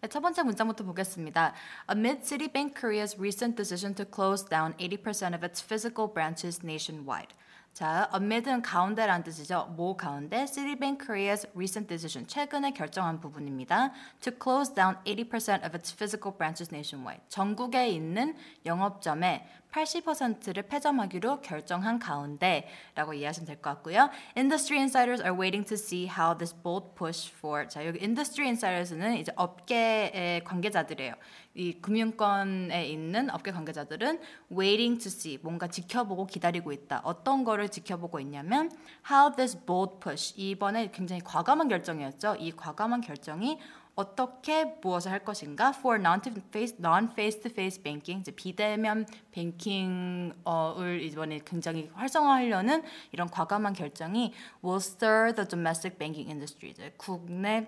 네, 0.05 0.09
첫 0.09 0.21
번째 0.21 0.43
문장부터 0.43 0.85
보겠습니다. 0.85 1.55
Amid 1.87 2.23
Citibank 2.25 2.75
Korea's 2.75 3.19
recent 3.19 3.57
decision 3.57 3.95
to 3.95 4.05
close 4.05 4.43
down 4.43 4.75
80% 4.75 5.35
of 5.35 5.43
its 5.43 5.63
physical 5.63 6.09
branches 6.09 6.63
nationwide. 6.63 7.33
자, 7.80 8.10
amid은 8.12 8.62
가운데라는 8.62 9.24
뜻이죠. 9.24 9.74
뭐 9.78 9.96
가운데? 9.96 10.46
Citibank 10.46 11.08
Korea's 11.08 11.48
recent 11.56 11.88
decision, 11.88 12.28
최근에 12.28 12.72
결정한 12.72 13.22
부분입니다. 13.22 13.94
To 14.20 14.34
close 14.34 14.76
down 14.76 14.98
80% 15.06 15.66
of 15.66 15.74
its 15.74 15.96
physical 15.96 16.36
branches 16.38 16.76
nationwide. 16.76 17.24
전국에 17.30 17.88
있는 17.88 18.36
영업점의 18.66 19.48
80%를 19.72 20.64
폐점하기로 20.64 21.42
결정한 21.42 22.00
가운데라고 22.00 23.14
이해하시면 23.14 23.46
될 23.46 23.62
것 23.62 23.70
같고요. 23.76 24.10
Industry 24.36 24.80
insiders 24.80 25.22
are 25.22 25.38
waiting 25.38 25.68
to 25.68 25.76
see 25.76 26.08
how 26.08 26.38
this 26.38 26.56
bold 26.64 26.96
push 26.96 27.32
for 27.34 27.68
자 27.68 27.86
여기 27.86 28.00
industry 28.00 28.48
insiders는 28.48 29.18
이제 29.18 29.32
업계의 29.36 30.44
관계자들이에요. 30.44 31.14
이 31.56 31.74
금융권에 31.82 32.88
있는 32.88 33.30
업계 33.32 33.52
관계자들은 33.52 34.20
waiting 34.52 35.02
to 35.02 35.08
see 35.08 35.38
뭔가 35.42 35.68
지켜보고 35.68 36.26
기다리고 36.26 36.72
있다. 36.72 37.02
어떤 37.04 37.44
거를 37.44 37.70
지켜보고 37.70 38.20
있냐면 38.22 38.72
how 39.10 39.36
this 39.36 39.66
bold 39.66 40.00
push 40.02 40.34
이번에 40.38 40.92
굉장히 40.92 41.22
과감한 41.24 41.68
결정이었죠. 41.68 42.38
이 42.40 42.52
과감한 42.52 43.02
결정이 43.02 43.60
어떻게 44.00 44.64
무엇을 44.64 45.12
할 45.12 45.26
것인가 45.26 45.74
for 45.76 46.00
non-face 46.00 46.78
non-face-to-face 46.80 47.84
banking 47.84 48.22
이제 48.22 48.32
비대면 48.32 49.06
뱅킹을 49.34 51.02
이번에 51.02 51.42
굉장히 51.44 51.92
활성화하려는 51.94 52.84
이런 53.12 53.30
과감한 53.30 53.74
결정이 53.74 54.34
will 54.64 54.78
stir 54.78 55.36
the 55.36 55.46
domestic 55.46 55.98
banking 55.98 56.30
industry 56.30 56.72
이제 56.72 56.94
국내 56.96 57.68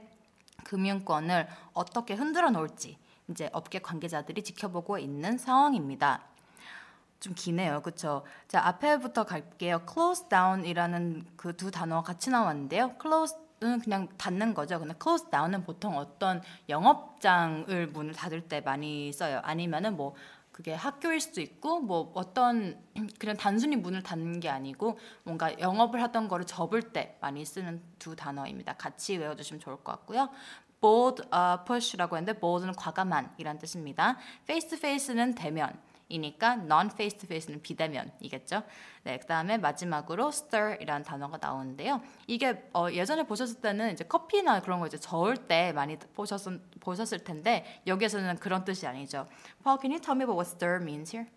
금융권을 0.63 1.49
어떻게 1.73 2.13
흔들어 2.13 2.49
놓을지 2.49 2.97
이제 3.29 3.49
업계 3.51 3.79
관계자들이 3.79 4.41
지켜보고 4.41 4.99
있는 4.99 5.37
상황입니다. 5.37 6.21
좀 7.19 7.33
기네요. 7.35 7.81
그렇죠? 7.81 8.23
자, 8.47 8.65
앞에부터 8.65 9.25
갈게요. 9.25 9.81
close 9.91 10.27
down이라는 10.29 11.25
그 11.35 11.53
두 11.53 11.69
단어가 11.69 12.01
같이 12.01 12.29
나왔는데요. 12.29 12.95
close 12.99 13.35
은 13.63 13.79
그냥 13.79 14.07
닫는 14.17 14.55
거죠. 14.55 14.79
근데 14.79 14.95
close 15.01 15.29
down은 15.29 15.63
보통 15.63 15.95
어떤 15.95 16.41
영업장을 16.67 17.87
문을 17.87 18.13
닫을 18.13 18.47
때 18.47 18.59
많이 18.61 19.13
써요. 19.13 19.39
아니면은 19.43 19.95
뭐 19.95 20.15
그게 20.51 20.73
학교일 20.73 21.21
수도 21.21 21.41
있고 21.41 21.79
뭐 21.79 22.11
어떤 22.15 22.79
그냥 23.19 23.37
단순히 23.37 23.75
문을 23.75 24.01
닫는 24.01 24.39
게 24.39 24.49
아니고 24.49 24.97
뭔가 25.23 25.57
영업을 25.59 26.01
하던 26.01 26.27
거를 26.27 26.45
접을 26.45 26.81
때 26.91 27.17
많이 27.21 27.45
쓰는 27.45 27.81
두 27.99 28.15
단어입니다. 28.15 28.73
같이 28.73 29.17
외워주시면 29.17 29.59
좋을 29.59 29.77
것 29.77 29.91
같고요. 29.91 30.29
bold, 30.81 31.21
uh, 31.25 31.63
push라고 31.65 32.17
했는데 32.17 32.39
bold는 32.39 32.73
과감한이란 32.73 33.59
뜻입니다. 33.59 34.17
face 34.43 34.69
to 34.69 34.77
face는 34.77 35.35
대면. 35.35 35.79
이니까 36.11 36.53
non 36.53 36.87
face 36.87 37.17
to 37.17 37.25
face는 37.25 37.61
비대면이겠죠. 37.61 38.63
네, 39.03 39.17
그다음에 39.17 39.57
마지막으로 39.57 40.29
stir이라는 40.29 41.03
단어가 41.03 41.37
나오는데요. 41.41 42.01
이게 42.27 42.63
어, 42.73 42.89
예전에 42.91 43.23
보셨을 43.23 43.61
때는 43.61 43.93
이제 43.93 44.03
커피나 44.03 44.61
그런 44.61 44.79
거 44.79 44.87
이제 44.87 44.97
저을 44.97 45.37
때 45.37 45.71
많이 45.73 45.97
보셨 46.13 46.41
보셨을 46.79 47.19
텐데 47.19 47.65
여기에서는 47.87 48.37
그런 48.37 48.63
뜻이 48.63 48.85
아니죠. 48.85 49.27
Paul, 49.63 49.79
can 49.79 49.91
you 49.91 49.99
tell 49.99 50.15
me 50.15 50.23
about 50.23 50.37
what 50.37 50.49
stir 50.49 50.81
means 50.81 51.15
here? 51.15 51.27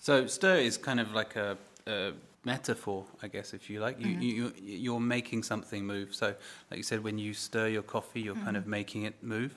So 0.00 0.26
stir 0.26 0.60
is 0.60 0.80
kind 0.80 1.00
of 1.00 1.12
like 1.12 1.36
a, 1.36 1.56
a 1.86 2.12
metaphor, 2.44 3.04
I 3.22 3.28
guess, 3.28 3.52
if 3.52 3.68
you 3.68 3.80
like. 3.80 4.00
You, 4.00 4.10
you 4.10 4.30
you 4.30 4.52
you're 4.56 5.00
making 5.00 5.42
something 5.42 5.84
move. 5.84 6.14
So, 6.14 6.34
like 6.70 6.78
you 6.78 6.82
said, 6.82 7.02
when 7.02 7.18
you 7.18 7.34
stir 7.34 7.68
your 7.68 7.82
coffee, 7.82 8.20
you're 8.20 8.42
kind 8.44 8.56
of 8.56 8.66
making 8.66 9.04
it 9.04 9.14
move. 9.22 9.52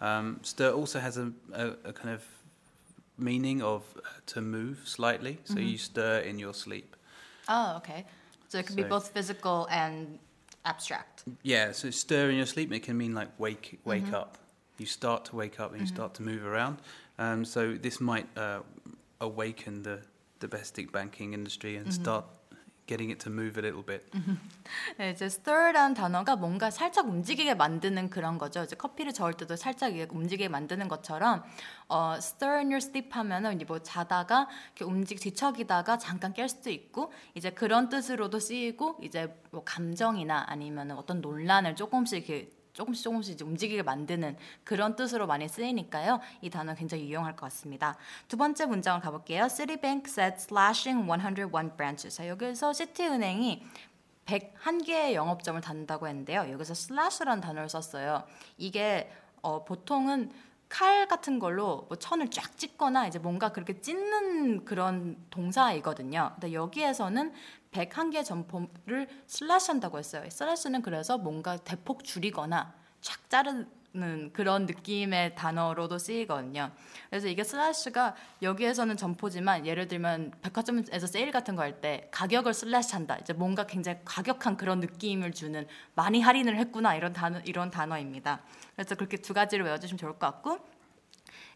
Um, 0.00 0.40
stir 0.42 0.72
also 0.72 0.98
has 0.98 1.16
a, 1.16 1.32
a, 1.52 1.90
a 1.90 1.92
kind 1.92 2.10
of 2.10 2.22
meaning 3.16 3.62
of 3.62 3.82
uh, 3.96 4.08
to 4.26 4.40
move 4.40 4.82
slightly. 4.84 5.38
So 5.44 5.58
you 5.58 5.78
stir 5.78 6.18
in 6.18 6.38
your 6.38 6.54
sleep. 6.54 6.96
Oh, 7.48 7.76
okay. 7.78 8.04
So 8.48 8.58
it 8.58 8.66
could 8.66 8.76
be 8.76 8.82
both 8.84 9.08
physical 9.08 9.66
and 9.70 10.18
abstract. 10.64 11.24
Yeah, 11.42 11.72
so 11.72 11.90
stir 11.90 12.30
in 12.30 12.36
your 12.36 12.46
sleep. 12.46 12.72
It 12.72 12.82
can 12.82 12.96
mean 12.96 13.14
like 13.14 13.28
wake 13.38 13.80
wake 13.84 14.12
up. 14.12 14.38
You 14.78 14.86
start 14.86 15.24
to 15.26 15.36
wake 15.36 15.60
up 15.60 15.72
and 15.72 15.80
you 15.80 15.86
start 15.86 16.14
to 16.14 16.22
move 16.22 16.44
around. 16.44 16.78
Um, 17.18 17.44
so 17.44 17.74
this 17.74 18.00
might 18.00 18.26
uh, 18.36 18.60
awaken 19.20 19.82
the 19.82 20.00
domestic 20.40 20.90
banking 20.92 21.32
industry 21.32 21.76
and 21.76 21.92
start 21.92 22.24
getting 22.86 23.10
it 23.10 23.18
to 23.24 23.32
move 23.32 23.58
a 23.58 23.62
little 23.62 23.84
bit. 23.84 24.04
네, 24.98 25.10
이제 25.10 25.26
stir라는 25.26 25.94
단어가 25.94 26.36
뭔가 26.36 26.70
살짝 26.70 27.06
움직이게 27.06 27.54
만드는 27.54 28.10
그런 28.10 28.38
거죠. 28.38 28.62
이제 28.62 28.76
커피를 28.76 29.12
저을 29.12 29.34
때도 29.34 29.56
살짝 29.56 29.92
이게 29.92 30.06
움직이게 30.10 30.48
만드는 30.48 30.88
것처럼 30.88 31.42
어, 31.88 32.14
stir 32.18 32.56
in 32.56 32.66
your 32.68 32.76
sleep 32.76 33.10
하면은 33.12 33.58
뭐 33.66 33.78
자다가 33.78 34.48
이렇게 34.76 34.84
움직 34.84 35.20
뒤척이다가 35.20 35.98
잠깐 35.98 36.32
깰 36.32 36.48
수도 36.48 36.70
있고 36.70 37.12
이제 37.34 37.50
그런 37.50 37.88
뜻으로도 37.88 38.38
쓰이고 38.38 38.98
이제 39.02 39.34
뭐 39.50 39.64
감정이나 39.64 40.44
아니면은 40.48 40.96
어떤 40.96 41.20
논란을 41.20 41.76
조금씩 41.76 42.28
이렇게 42.28 42.52
조금씩 42.74 43.04
조금씩 43.04 43.34
이제 43.34 43.44
움직이게 43.44 43.82
만드는 43.82 44.36
그런 44.64 44.96
뜻으로 44.96 45.26
많이 45.26 45.48
쓰이니까요. 45.48 46.20
이 46.42 46.50
단어 46.50 46.74
굉장히 46.74 47.08
유용할 47.08 47.34
것 47.34 47.46
같습니다. 47.46 47.96
두 48.28 48.36
번째 48.36 48.66
문장을 48.66 49.00
가볼게요. 49.00 49.48
Citibank 49.48 50.10
said 50.10 50.36
slashing 50.38 51.06
101 51.06 51.76
branches. 51.76 52.16
자, 52.16 52.28
여기서 52.28 52.72
시티은행이 52.72 53.64
101개의 54.26 55.14
영업점을 55.14 55.60
닫는다고 55.60 56.08
했는데요. 56.08 56.50
여기서 56.50 56.72
slash라는 56.72 57.40
단어를 57.40 57.68
썼어요. 57.68 58.24
이게 58.58 59.10
어, 59.40 59.64
보통은 59.64 60.32
칼 60.74 61.06
같은 61.06 61.38
걸로 61.38 61.86
뭐 61.88 61.96
천을 61.96 62.28
쫙 62.30 62.58
찢거나 62.58 63.06
이제 63.06 63.20
뭔가 63.20 63.50
그렇게 63.50 63.80
찢는 63.80 64.64
그런 64.64 65.16
동사이거든요. 65.30 66.32
근데 66.34 66.52
여기에서는 66.52 67.32
101개 67.70 68.24
점포를 68.24 69.08
슬래시한다고 69.28 70.00
했어요. 70.00 70.28
슬래시는 70.28 70.82
그래서 70.82 71.16
뭔가 71.16 71.58
대폭 71.58 72.02
줄이거나 72.02 72.74
쫙 73.00 73.30
자르는 73.30 74.32
그런 74.32 74.66
느낌의 74.66 75.36
단어로도 75.36 75.98
쓰이거든요. 75.98 76.72
그래서 77.08 77.28
이게 77.28 77.44
슬래시가 77.44 78.16
여기에서는 78.42 78.96
점포지만 78.96 79.66
예를 79.66 79.86
들면 79.86 80.32
백화점에서 80.42 81.06
세일 81.06 81.30
같은 81.30 81.54
거 81.54 81.62
할 81.62 81.80
때 81.80 82.08
가격을 82.10 82.52
슬래시한다. 82.52 83.18
이제 83.18 83.32
뭔가 83.32 83.64
굉장히 83.64 84.00
가격한 84.04 84.56
그런 84.56 84.80
느낌을 84.80 85.30
주는 85.34 85.68
많이 85.94 86.20
할인을 86.20 86.56
했구나 86.56 86.96
이런 86.96 87.12
단어 87.12 87.38
이런 87.44 87.70
단어입니다. 87.70 88.40
그래서 88.74 88.94
그렇게 88.94 89.16
두 89.16 89.34
가지를 89.34 89.64
외워주시면 89.64 89.98
좋을 89.98 90.12
것 90.12 90.18
같고 90.18 90.58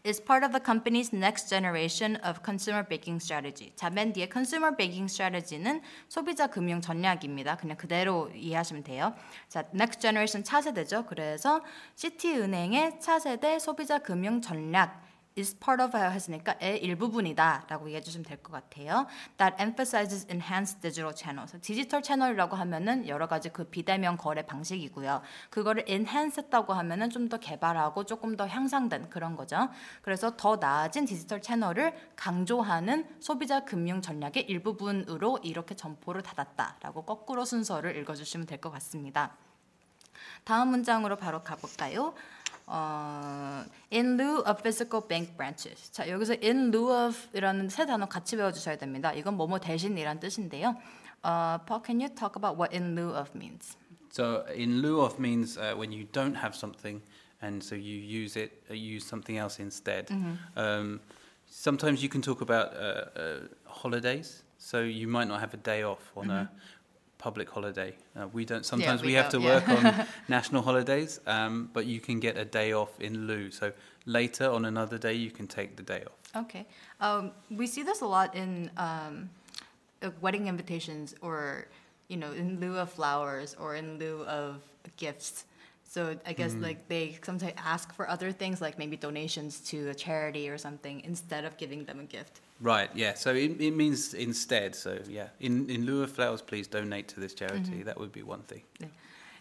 is 0.05 0.23
part 0.23 0.45
of 0.45 0.51
the 0.51 0.63
company's 0.63 1.13
next 1.13 1.49
generation 1.49 2.15
of 2.25 2.39
consumer 2.43 2.83
banking 2.87 3.21
strategy. 3.21 3.71
자, 3.75 3.89
맨 3.89 4.13
뒤에 4.13 4.29
consumer 4.31 4.75
banking 4.75 5.11
strategy는 5.11 5.81
소비자 6.07 6.47
금융 6.47 6.81
전략입니다. 6.81 7.57
그냥 7.57 7.77
그대로 7.77 8.29
이해하시면 8.33 8.83
돼요. 8.83 9.13
자, 9.49 9.65
next 9.73 9.99
generation 9.99 10.43
차세대죠. 10.43 11.05
그래서 11.05 11.61
시티은행의 11.95 12.99
차세대 13.01 13.59
소비자 13.59 13.99
금융 13.99 14.41
전략 14.41 15.08
is 15.37 15.57
part 15.57 15.81
of 15.81 15.97
했으니까 15.97 16.55
의 16.59 16.79
일부분이다라고 16.83 17.87
이해해 17.87 18.01
주시면 18.01 18.25
될 18.25 18.37
것 18.43 18.51
같아요. 18.51 19.07
That 19.37 19.55
emphasizes 19.61 20.27
enhanced 20.29 20.81
digital 20.81 21.13
channels. 21.15 21.57
디지털 21.61 22.01
채널이라고 22.01 22.55
하면은 22.55 23.07
여러 23.07 23.27
가지 23.27 23.49
그 23.49 23.63
비대면 23.65 24.17
거래 24.17 24.41
방식이고요. 24.41 25.21
그거를 25.49 25.85
enhance 25.87 26.43
했다고 26.43 26.73
하면은 26.73 27.09
좀 27.09 27.29
더 27.29 27.37
개발하고 27.37 28.05
조금 28.05 28.35
더 28.35 28.47
향상된 28.47 29.09
그런 29.11 29.35
거죠. 29.35 29.69
그래서 30.01 30.35
더 30.35 30.55
나아진 30.55 31.05
디지털 31.05 31.41
채널을 31.41 31.93
강조하는 32.15 33.07
소비자 33.19 33.63
금융 33.65 34.01
전략의 34.01 34.45
일부분으로 34.47 35.39
이렇게 35.43 35.75
점포를 35.75 36.23
닫았다라고 36.23 37.03
거꾸로 37.03 37.45
순서를 37.45 37.95
읽어 37.97 38.15
주시면 38.15 38.47
될 38.47 38.59
것 38.59 38.71
같습니다. 38.71 39.35
다음 40.43 40.69
문장으로 40.69 41.15
바로 41.15 41.43
가볼까요? 41.43 42.13
어, 42.68 43.64
in 43.92 44.16
lieu 44.16 44.42
of 44.46 44.60
physical 44.60 45.06
bank 45.06 45.36
branches. 45.36 45.92
자, 45.92 46.08
여기서 46.08 46.36
in 46.42 46.70
lieu 46.70 46.90
of이라는 46.90 47.68
세 47.68 47.86
단어 47.86 48.06
같이 48.06 48.36
외워주셔야 48.36 48.76
됩니다. 48.76 49.12
이건 49.12 49.36
뭐뭐 49.36 49.58
대신이란 49.60 50.20
뜻인데요. 50.20 50.76
어, 51.22 51.58
Paul, 51.66 51.82
can 51.84 52.00
you 52.00 52.08
talk 52.08 52.36
about 52.36 52.58
what 52.58 52.74
in 52.74 52.94
lieu 52.94 53.14
of 53.14 53.30
means? 53.34 53.76
So 54.10 54.44
in 54.54 54.80
lieu 54.80 55.00
of 55.00 55.18
means 55.18 55.58
uh, 55.58 55.74
when 55.76 55.92
you 55.92 56.06
don't 56.12 56.36
have 56.36 56.54
something, 56.54 57.02
and 57.42 57.62
so 57.62 57.74
you 57.74 57.96
use 57.96 58.36
it, 58.36 58.62
uh, 58.70 58.74
use 58.74 59.04
something 59.04 59.36
else 59.36 59.58
instead. 59.58 60.08
Um, 60.56 61.00
sometimes 61.46 62.02
you 62.02 62.08
can 62.08 62.22
talk 62.22 62.40
about 62.40 62.74
uh, 62.74 63.04
uh, 63.18 63.40
holidays. 63.66 64.42
So 64.58 64.80
you 64.80 65.08
might 65.08 65.28
not 65.28 65.40
have 65.40 65.52
a 65.52 65.58
day 65.58 65.82
off 65.82 66.12
on 66.16 66.30
a 66.30 66.50
public 67.19 67.49
holiday. 67.49 67.93
Uh, 68.15 68.27
we 68.33 68.45
don't. 68.45 68.65
Sometimes 68.65 69.01
we 69.01 69.07
we, 69.07 69.13
have 69.13 69.29
to 69.29 69.39
yeah. 69.39 69.53
work 69.53 69.69
on 69.69 70.07
national 70.27 70.63
holidays, 70.63 71.19
um, 71.27 71.69
but 71.73 71.85
you 71.85 71.99
can 71.99 72.19
get 72.19 72.35
a 72.37 72.45
day 72.45 72.73
off 72.73 72.99
in 72.99 73.27
lieu. 73.27 73.51
So 73.51 73.71
later 74.05 74.49
on 74.49 74.65
another 74.65 74.97
day, 74.97 75.13
you 75.13 75.29
can 75.29 75.45
take 75.45 75.75
the 75.75 75.83
day 75.83 76.03
off. 76.07 76.43
Okay. 76.43 76.65
Um, 76.99 77.31
we 77.51 77.67
see 77.67 77.83
this 77.83 78.01
a 78.01 78.05
lot 78.05 78.35
in 78.35 78.71
um, 78.77 79.29
uh, 80.01 80.09
wedding 80.21 80.47
invitations 80.47 81.13
or, 81.21 81.67
you 82.07 82.17
know, 82.17 82.31
in 82.31 82.59
lieu 82.59 82.77
of 82.77 82.91
flowers 82.91 83.55
or 83.59 83.75
in 83.75 83.99
lieu 83.99 84.23
of 84.23 84.61
gifts. 84.97 85.45
So 85.83 86.15
I 86.25 86.33
guess 86.33 86.53
like 86.53 86.87
they 86.87 87.17
sometimes 87.23 87.53
ask 87.57 87.91
for 87.93 88.07
other 88.07 88.31
things 88.31 88.61
like 88.61 88.77
maybe 88.77 88.95
donations 88.95 89.59
to 89.71 89.89
a 89.89 89.95
charity 89.95 90.47
or 90.47 90.57
something 90.57 91.01
instead 91.03 91.45
of 91.45 91.57
giving 91.57 91.83
them 91.85 91.99
a 91.99 92.03
gift. 92.03 92.41
Right. 92.60 92.88
Yeah. 92.94 93.14
So 93.14 93.34
it, 93.34 93.60
it 93.60 93.72
means 93.72 94.14
instead. 94.14 94.74
So 94.74 94.98
yeah, 95.08 95.28
in 95.40 95.68
in 95.68 95.84
lieu 95.86 96.02
of 96.02 96.12
flowers, 96.12 96.40
please 96.40 96.66
donate 96.66 97.08
to 97.08 97.20
this 97.20 97.34
charity. 97.34 97.82
That 97.82 97.98
would 97.98 98.12
be 98.12 98.22
one 98.22 98.42
thing. 98.42 98.62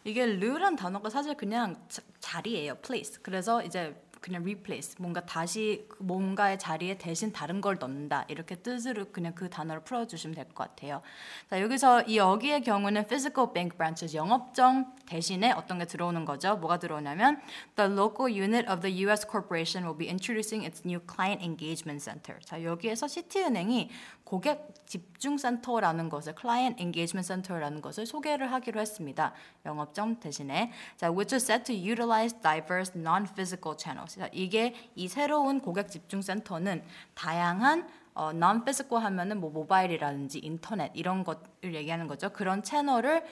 이게 0.05 0.25
르란 0.25 0.75
단어가 0.75 1.09
사실 1.09 1.35
그냥 1.35 1.77
자, 1.87 2.01
자리예요, 2.19 2.75
place. 2.81 3.17
그래서 3.21 3.63
이제 3.63 3.95
그냥 4.20 4.42
replace, 4.42 4.96
뭔가 4.98 5.24
다시 5.24 5.86
그 5.88 6.02
뭔가의 6.02 6.58
자리에 6.58 6.98
대신 6.98 7.32
다른 7.32 7.60
걸 7.60 7.78
넣는다 7.78 8.24
이렇게 8.28 8.56
뜻으로 8.56 9.06
그냥 9.12 9.34
그 9.34 9.48
단어를 9.48 9.82
풀어주시면 9.82 10.34
될 10.34 10.44
것 10.48 10.54
같아요. 10.54 11.02
자 11.50 11.60
여기서 11.60 12.02
이 12.02 12.16
여기의 12.16 12.62
경우는 12.62 13.04
physical 13.04 13.52
bank 13.52 13.76
branches 13.76 14.16
영업점 14.16 14.96
대신에 15.06 15.52
어떤 15.52 15.78
게 15.78 15.84
들어오는 15.84 16.24
거죠? 16.24 16.56
뭐가 16.56 16.78
들어오냐면 16.78 17.40
the 17.76 17.90
local 17.90 18.32
unit 18.32 18.68
of 18.70 18.80
the 18.80 19.04
U.S. 19.06 19.26
corporation 19.28 19.84
will 19.86 19.96
be 19.96 20.08
introducing 20.08 20.64
its 20.66 20.82
new 20.84 21.00
client 21.06 21.44
engagement 21.44 22.02
center. 22.02 22.40
자 22.44 22.62
여기에서 22.62 23.06
시티은행이 23.08 23.90
고객 24.24 24.74
집중 24.86 25.38
센터라는 25.38 26.08
것을 26.08 26.34
client 26.38 26.82
engagement 26.82 27.26
center라는 27.26 27.80
것을 27.80 28.04
소개를 28.06 28.52
하기로 28.52 28.80
했습니다. 28.80 29.32
영업점 29.64 30.20
대신에 30.20 30.72
자 30.96 31.10
which 31.10 31.34
is 31.34 31.44
set 31.50 31.64
to 31.64 31.74
utilize 31.74 32.34
diverse 32.42 32.92
non-physical 32.98 33.76
channels. 33.78 34.07
자, 34.08 34.28
이게 34.32 34.74
이 34.94 35.06
새로운 35.08 35.60
고객 35.60 35.90
집중 35.90 36.22
센터는 36.22 36.82
다양한 37.14 37.88
어, 38.14 38.30
non-physical 38.30 39.02
하면은 39.04 39.38
뭐 39.40 39.50
모바일이라든지 39.50 40.40
인터넷 40.40 40.90
이런 40.94 41.22
것을 41.22 41.74
얘기하는 41.74 42.08
거죠. 42.08 42.30
그런 42.30 42.62
채널을 42.62 43.24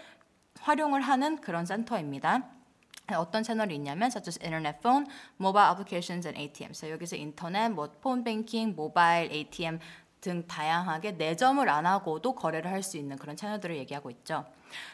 활용을 0.61 1.01
하는 1.01 1.41
그런 1.41 1.67
센터입니다. 1.67 2.45
어떤 3.17 3.43
채널이 3.43 3.75
있냐면 3.77 4.09
such 4.09 4.29
as 4.29 4.39
internet 4.43 4.79
phone, 4.81 5.07
mobile 5.41 5.69
applications 5.69 6.27
and 6.27 6.39
ATM. 6.41 6.69
그래서 6.73 6.91
여기서 6.91 7.17
인터넷, 7.17 7.69
뭐 7.69 7.89
폰 8.01 8.23
뱅킹, 8.25 8.75
모바일, 8.77 9.33
ATM 9.33 9.79
등 10.21 10.47
다양하게 10.47 11.13
내점을 11.13 11.69
안 11.69 11.87
하고도 11.87 12.35
거래를 12.35 12.71
할 12.71 12.83
수 12.83 12.97
있는 12.97 13.17
그런 13.17 13.37
채널들을 13.37 13.77
얘기하고 13.77 14.11
있죠. 14.11 14.45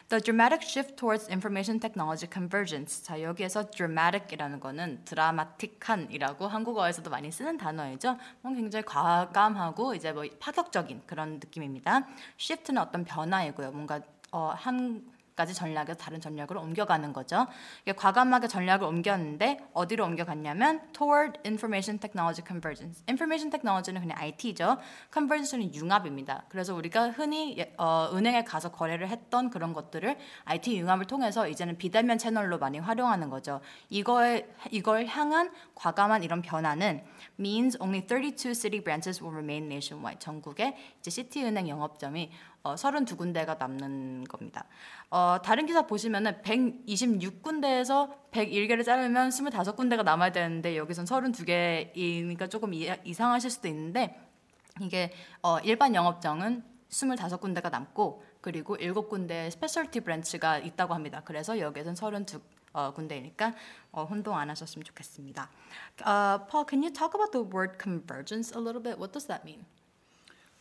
The 0.09 0.21
dramatic 0.21 0.61
shift 0.67 0.95
towards 0.95 1.29
information 1.29 1.79
technology 1.79 2.29
convergence. 2.31 3.03
자, 3.03 3.21
여기에서 3.21 3.69
dramatic이라는 3.71 4.59
거는 4.59 5.05
드라마틱한이라고 5.05 6.47
한국어에서도 6.47 7.09
많이 7.09 7.31
쓰는 7.31 7.57
단어이죠. 7.57 8.17
뭐 8.41 8.53
굉장히 8.53 8.83
과감하고 8.85 9.95
이제 9.95 10.11
뭐 10.11 10.25
파격적인 10.39 11.03
그런 11.05 11.35
느낌입니다. 11.35 12.07
shift는 12.39 12.81
어떤 12.81 13.05
변화이고요. 13.05 13.71
뭔가 13.71 14.01
어, 14.31 14.53
한 14.55 15.12
가지 15.35 15.53
전략에서 15.53 15.97
다른 15.97 16.21
전략으로 16.21 16.61
옮겨가는 16.61 17.11
거죠. 17.13 17.47
과감하게 17.95 18.47
전략을 18.47 18.87
옮겼는데 18.87 19.59
어디로 19.73 20.05
옮겨갔냐면 20.05 20.81
toward 20.93 21.39
information 21.45 21.99
technology 21.99 22.43
convergence. 22.45 23.03
information 23.09 23.49
technology는 23.49 24.01
그냥 24.01 24.17
IT죠. 24.19 24.77
convergence는 25.11 25.73
융합입니다. 25.73 26.45
그래서 26.49 26.75
우리가 26.75 27.09
흔히 27.11 27.57
예- 27.57 27.73
어, 27.77 28.09
은행에 28.13 28.43
가서 28.43 28.71
거래를 28.71 29.07
했던 29.09 29.49
그런 29.49 29.73
것들을 29.73 30.17
IT 30.45 30.77
융합을 30.77 31.05
통해서 31.05 31.47
이제는 31.47 31.77
비대면 31.77 32.17
채널로 32.17 32.59
많이 32.59 32.79
활용하는 32.79 33.29
거죠. 33.29 33.61
이거에 33.89 34.47
이걸 34.71 35.05
향한 35.07 35.51
과감한 35.75 36.23
이런 36.23 36.41
변화는 36.41 37.03
means 37.39 37.77
only 37.81 38.05
32 38.07 38.53
city 38.53 38.83
branches 38.83 39.21
will 39.23 39.35
remain 39.35 39.65
nationwide. 39.65 40.19
전국에 40.19 40.75
이제 40.99 41.09
시티 41.09 41.43
은행 41.43 41.67
영업점이 41.67 42.31
어, 42.63 42.75
32군데가 42.75 43.57
남는 43.59 44.23
겁니다. 44.23 44.65
어, 45.09 45.37
다른 45.43 45.65
기사 45.65 45.85
보시면은 45.85 46.41
126군데에서 46.41 48.09
101개를 48.31 48.85
자르면 48.85 49.29
25군데가 49.29 50.03
남아야 50.03 50.31
되는데 50.31 50.77
여기선 50.77 51.05
32개이니까 51.05 52.49
조금 52.49 52.73
이, 52.73 52.89
이상하실 53.03 53.49
수도 53.49 53.67
있는데 53.67 54.17
이게 54.81 55.11
어, 55.41 55.59
일반 55.59 55.93
영업장은 55.93 56.63
25군데가 56.89 57.69
남고 57.69 58.23
그리고 58.39 58.77
7군데 58.77 59.51
스페셜티 59.51 60.01
브랜치가 60.01 60.59
있다고 60.59 60.93
합니다. 60.93 61.21
그래서 61.25 61.59
여기에선 61.59 61.95
32 61.95 62.39
어, 62.73 62.91
군데니까 62.91 63.53
어, 63.91 64.03
혼동 64.05 64.37
안 64.37 64.49
하셨으면 64.49 64.83
좋겠습니다. 64.83 65.49
Uh, 66.01 66.39
Paul, 66.49 66.65
can 66.67 66.81
you 66.81 66.91
talk 66.91 67.13
about 67.13 67.31
the 67.31 67.43
word 67.43 67.77
convergence 67.77 68.51
a 68.55 68.59
little 68.59 68.81
bit? 68.81 68.97
What 68.97 69.13
does 69.13 69.27
that 69.27 69.45
mean? 69.45 69.65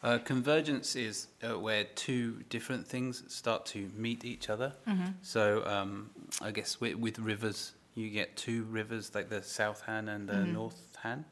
Uh, 0.03 0.19
convergence 0.19 0.97
is 0.97 1.29
uh, 1.49 1.57
where 1.59 1.85
two 1.85 2.43
different 2.51 2.87
things 2.87 3.23
start 3.29 3.65
to 3.67 3.89
meet 3.97 4.25
each 4.25 4.51
other. 4.51 4.73
So 5.23 5.65
um, 5.65 6.11
I 6.41 6.51
guess 6.51 6.81
with, 6.81 6.97
with 6.97 7.19
rivers, 7.21 7.73
you 7.95 8.11
get 8.11 8.37
two 8.37 8.65
rivers 8.65 9.15
like 9.15 9.29
the 9.29 9.43
South 9.43 9.83
Han 9.87 10.09
and 10.09 10.29
the 10.29 10.45
North 10.47 10.97
Han 11.03 11.25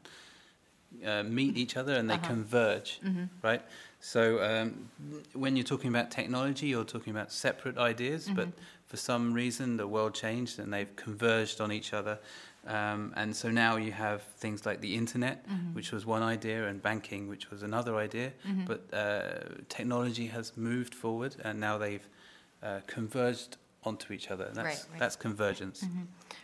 uh, 1.04 1.22
meet 1.24 1.56
each 1.56 1.76
other 1.76 1.94
and 1.94 2.08
they 2.08 2.14
Uh-huh. 2.14 2.26
converge, 2.26 3.00
right? 3.42 3.62
So 4.00 4.42
um, 4.42 4.88
when 5.32 5.56
you're 5.56 5.64
talking 5.64 5.88
about 5.90 6.10
technology, 6.12 6.66
you're 6.68 6.84
talking 6.84 7.10
about 7.12 7.32
separate 7.32 7.76
ideas, 7.78 8.30
but 8.34 8.48
for 8.86 8.96
some 8.96 9.32
reason 9.32 9.76
the 9.78 9.86
world 9.88 10.14
changed 10.14 10.58
and 10.60 10.72
they've 10.72 10.94
converged 10.96 11.60
on 11.60 11.72
each 11.72 11.92
other. 11.92 12.18
Um, 12.67 13.13
and 13.15 13.35
so 13.35 13.51
now 13.51 13.77
you 13.77 13.91
have 13.91 14.23
things 14.39 14.65
like 14.65 14.81
the 14.81 14.95
internet, 14.95 15.45
which 15.73 15.91
was 15.91 16.05
one 16.07 16.23
idea, 16.23 16.67
and 16.67 16.81
banking, 16.81 17.27
which 17.29 17.51
was 17.51 17.61
another 17.61 17.95
idea. 17.97 18.31
But 18.65 18.81
uh, 18.91 19.63
technology 19.69 20.27
has 20.27 20.57
moved 20.57 20.95
forward, 20.95 21.35
and 21.43 21.59
now 21.59 21.77
they've 21.77 22.07
uh, 22.63 22.79
converged 22.87 23.57
onto 23.83 24.13
each 24.13 24.31
other. 24.31 24.45
And 24.45 24.55
that's 24.55 24.65
Right, 24.65 24.85
right. 24.93 24.99
that's 24.99 25.15
convergence. 25.15 25.85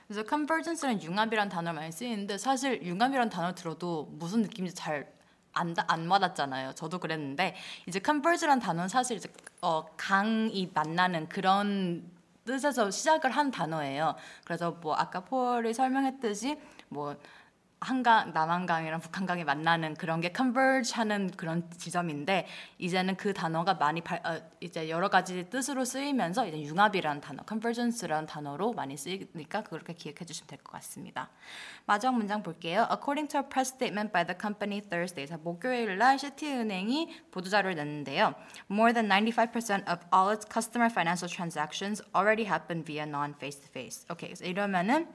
그래서 0.08 0.24
convergence는 0.24 1.02
융합이란 1.02 1.50
단어를 1.50 1.74
많이 1.74 1.92
쓰이는데 1.92 2.38
사실 2.38 2.84
융합이란 2.84 3.30
단어 3.32 3.56
들어도 3.56 4.06
무슨 4.20 4.44
느낌인지 4.44 4.76
잘 4.76 5.12
안, 5.54 5.74
안 5.88 6.08
와닿잖아요. 6.08 6.74
저도 6.76 7.00
그랬는데 7.00 7.56
이제 7.88 8.00
converge란 8.04 8.60
단어는 8.60 8.90
사실 8.90 9.18
이제 9.18 9.28
어, 9.62 9.86
강이 9.98 10.70
만나는 10.74 11.28
그런 11.30 12.04
뜻에서 12.47 12.91
시작을 12.91 13.31
한 13.31 13.51
단어예요. 13.51 14.15
그래서 14.45 14.71
뭐 14.71 14.95
아까 14.95 15.21
폴이 15.21 15.75
설명했듯이 15.75 16.59
뭐 16.89 17.15
한강 17.87 18.33
남한강이랑 18.33 18.99
북한강이 18.99 19.45
만나는 19.45 19.95
그런 19.95 20.21
게 20.21 20.33
converge하는 20.37 21.31
그런 21.37 21.71
지점인데 21.71 22.49
이제는 22.79 23.17
그 23.17 23.33
단어가 23.33 23.75
많이 23.75 24.01
발, 24.01 24.21
어, 24.27 24.41
이제 24.61 24.91
여러 24.91 25.09
가지 25.09 25.49
뜻으로 25.49 25.85
쓰이면서 25.85 26.49
이제 26.49 26.61
융합이라는 26.63 27.21
단어, 27.21 27.45
convergence라는 27.49 28.27
단어로 28.27 28.73
많이 28.73 28.97
쓰이니까 28.97 29.63
그렇게 29.63 29.93
기억해 29.93 30.25
주시면 30.25 30.49
될 30.49 30.59
것 30.65 30.73
같습니다. 30.73 31.31
마지막 31.85 32.17
문장 32.17 32.43
볼게요. 32.43 32.89
According 32.91 33.29
to 33.29 33.41
a 33.41 33.49
press 33.49 33.73
statement 33.73 34.13
by 34.13 34.27
the 34.27 34.37
company 34.41 34.81
Thursday, 34.81 35.29
자, 35.29 35.37
목요일 35.37 35.97
날 35.97 36.19
시티은행이 36.19 37.27
보도 37.31 37.49
자료를 37.49 37.77
냈는데요. 37.77 38.35
More 38.69 38.93
than 38.93 39.09
95% 39.09 39.89
of 39.89 40.01
all 40.13 40.35
its 40.35 40.45
customer 40.53 40.91
financial 40.91 41.31
transactions 41.31 42.03
already 42.17 42.45
happen 42.51 42.83
via 42.85 43.05
non-face-to-face. 43.05 44.07
오케이, 44.11 44.31
그래서 44.31 44.45
이러면은 44.45 45.07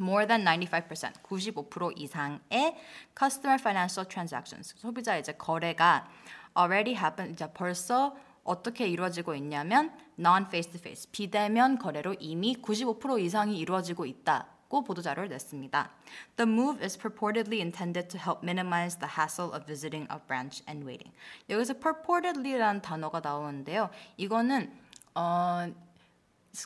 more 0.00 0.26
than 0.26 0.44
95%, 0.44 1.22
95% 1.22 1.92
이상의 1.96 2.76
customer 3.16 3.58
financial 3.60 4.08
transactions, 4.08 4.74
소비자 4.76 5.16
이제 5.16 5.32
거래가 5.32 6.08
already 6.56 6.96
happen, 6.96 7.32
이제 7.32 7.46
벌써 7.52 8.16
어떻게 8.44 8.88
이루어지고 8.88 9.34
있냐면 9.34 9.92
non 10.18 10.46
face 10.46 10.72
to 10.72 10.78
face, 10.78 11.08
비대면 11.12 11.78
거래로 11.78 12.16
이미 12.18 12.56
95% 12.60 13.20
이상이 13.20 13.58
이루어지고 13.58 14.06
있다고 14.06 14.82
보도 14.82 15.02
자료를 15.02 15.28
냈습니다. 15.28 15.90
The 16.36 16.50
move 16.50 16.82
is 16.82 16.98
purportedly 16.98 17.60
intended 17.60 18.08
to 18.08 18.18
help 18.18 18.42
minimize 18.42 18.98
the 18.98 19.12
hassle 19.16 19.52
of 19.54 19.66
visiting 19.66 20.08
a 20.10 20.18
branch 20.26 20.64
and 20.68 20.86
waiting. 20.86 21.14
여기서 21.48 21.74
purportedly라는 21.74 22.80
단어가 22.82 23.20
나오는데요. 23.20 23.90
이거는 24.16 24.72
어, 25.14 25.68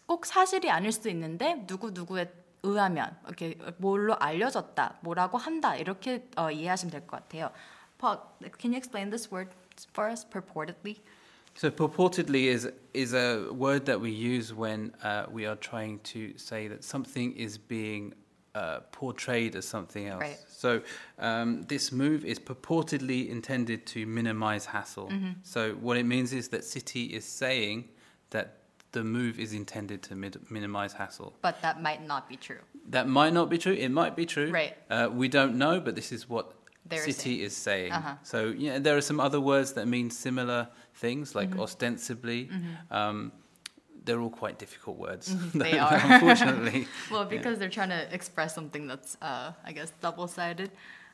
꼭 0.07 0.25
사실이 0.25 0.71
아닐 0.71 0.93
수도 0.93 1.11
있는데 1.11 1.67
누구 1.67 1.91
누구에 1.91 2.44
의하면 2.64 3.18
이렇게 3.26 3.58
뭘로 3.78 4.16
알려졌다, 4.20 5.00
뭐라고 5.02 5.38
한다 5.38 5.76
이렇게 5.76 6.28
어, 6.36 6.52
이해하시면 6.52 6.92
될 6.92 7.08
것 7.08 7.18
같아요. 7.30 7.52
Paul, 7.98 8.20
can 8.60 8.72
you 8.74 8.78
explain 8.78 9.10
this 9.10 9.32
word 9.32 9.50
for 9.94 10.10
us? 10.10 10.26
Purportedly. 10.26 10.98
So 11.56 11.70
purportedly 11.70 12.48
is 12.48 12.70
is 12.94 13.14
a 13.14 13.52
word 13.52 13.86
that 13.86 14.00
we 14.00 14.12
use 14.12 14.54
when 14.54 14.94
uh, 15.04 15.26
we 15.32 15.46
are 15.46 15.58
trying 15.58 16.00
to 16.14 16.38
say 16.38 16.68
that 16.70 16.84
something 16.84 17.36
is 17.36 17.58
being 17.58 18.14
uh, 18.56 18.80
portrayed 18.92 19.56
as 19.56 19.66
something 19.66 20.08
else. 20.08 20.22
Right. 20.22 20.38
So 20.48 20.82
um, 21.18 21.64
this 21.68 21.92
move 21.92 22.24
is 22.24 22.40
purportedly 22.40 23.30
intended 23.30 23.86
to 23.88 24.06
minimize 24.06 24.66
hassle. 24.66 25.12
So 25.44 25.74
what 25.82 25.98
it 25.98 26.06
means 26.06 26.34
is 26.34 26.50
that 26.50 26.64
City 26.64 27.06
is 27.14 27.26
saying 27.26 27.90
that 28.30 28.58
the 28.94 29.04
move 29.04 29.40
is 29.40 29.54
intended 29.54 30.02
to 30.04 30.16
mid- 30.16 30.50
minimize 30.50 30.94
hassle. 30.94 31.34
But 31.42 31.62
that 31.62 31.82
might 31.82 32.06
not 32.06 32.28
be 32.28 32.36
true. 32.38 32.62
That 32.90 33.08
might 33.08 33.34
not 33.34 33.50
be 33.50 33.58
true. 33.58 33.74
It 33.74 33.90
might 33.92 34.16
be 34.16 34.26
true. 34.26 34.50
Right. 34.52 34.76
Uh, 34.90 35.10
we 35.14 35.28
don't 35.28 35.56
know, 35.58 35.80
but 35.80 35.96
this 35.96 36.12
is 36.12 36.28
what 36.28 36.54
They're 36.90 37.04
City 37.06 37.44
is 37.44 37.56
saying. 37.56 37.92
Uh-huh. 37.94 38.16
So 38.24 38.50
yeah, 38.58 38.80
there 38.80 38.98
are 38.98 39.02
some 39.02 39.20
other 39.20 39.40
words 39.40 39.74
that 39.74 39.88
mean 39.88 40.10
similar 40.10 40.70
things, 40.96 41.36
like 41.36 41.50
Mm-hmm. 41.52 41.60
ostensibly. 41.62 42.50
Um, 42.90 43.32
they're 44.06 44.20
all 44.20 44.32
quite 44.32 44.58
difficult 44.58 44.98
words. 44.98 45.30
Mm-hmm. 45.30 45.60
They 45.60 45.78
are. 45.78 45.94
unfortunately. 45.94 46.88
Well, 47.12 47.26
because 47.26 47.60
they're 47.60 47.70
trying 47.70 47.90
to 47.94 48.08
express 48.12 48.56
something 48.56 48.88
that's, 48.88 49.18
uh, 49.22 49.52
I 49.64 49.72
guess, 49.72 49.92
double-sided. 50.02 50.72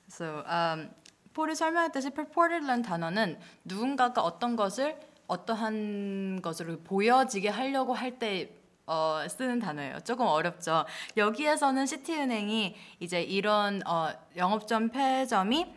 So, 0.07 0.43
um, 0.47 0.89
폴이 1.33 1.55
설명했듯이 1.55 2.11
purported라는 2.15 2.83
단어는 2.83 3.37
누군가가 3.65 4.21
어떤 4.21 4.55
것을 4.55 4.95
어떠한 5.30 6.42
것으로 6.42 6.78
보여지게 6.80 7.48
하려고 7.48 7.94
할때 7.94 8.56
어, 8.86 9.20
쓰는 9.28 9.60
단어예요. 9.60 10.00
조금 10.00 10.26
어렵죠. 10.26 10.84
여기에서는 11.16 11.86
시티은행이 11.86 12.74
이제 12.98 13.22
이런 13.22 13.80
어, 13.86 14.08
영업점 14.36 14.88
폐점이 14.88 15.72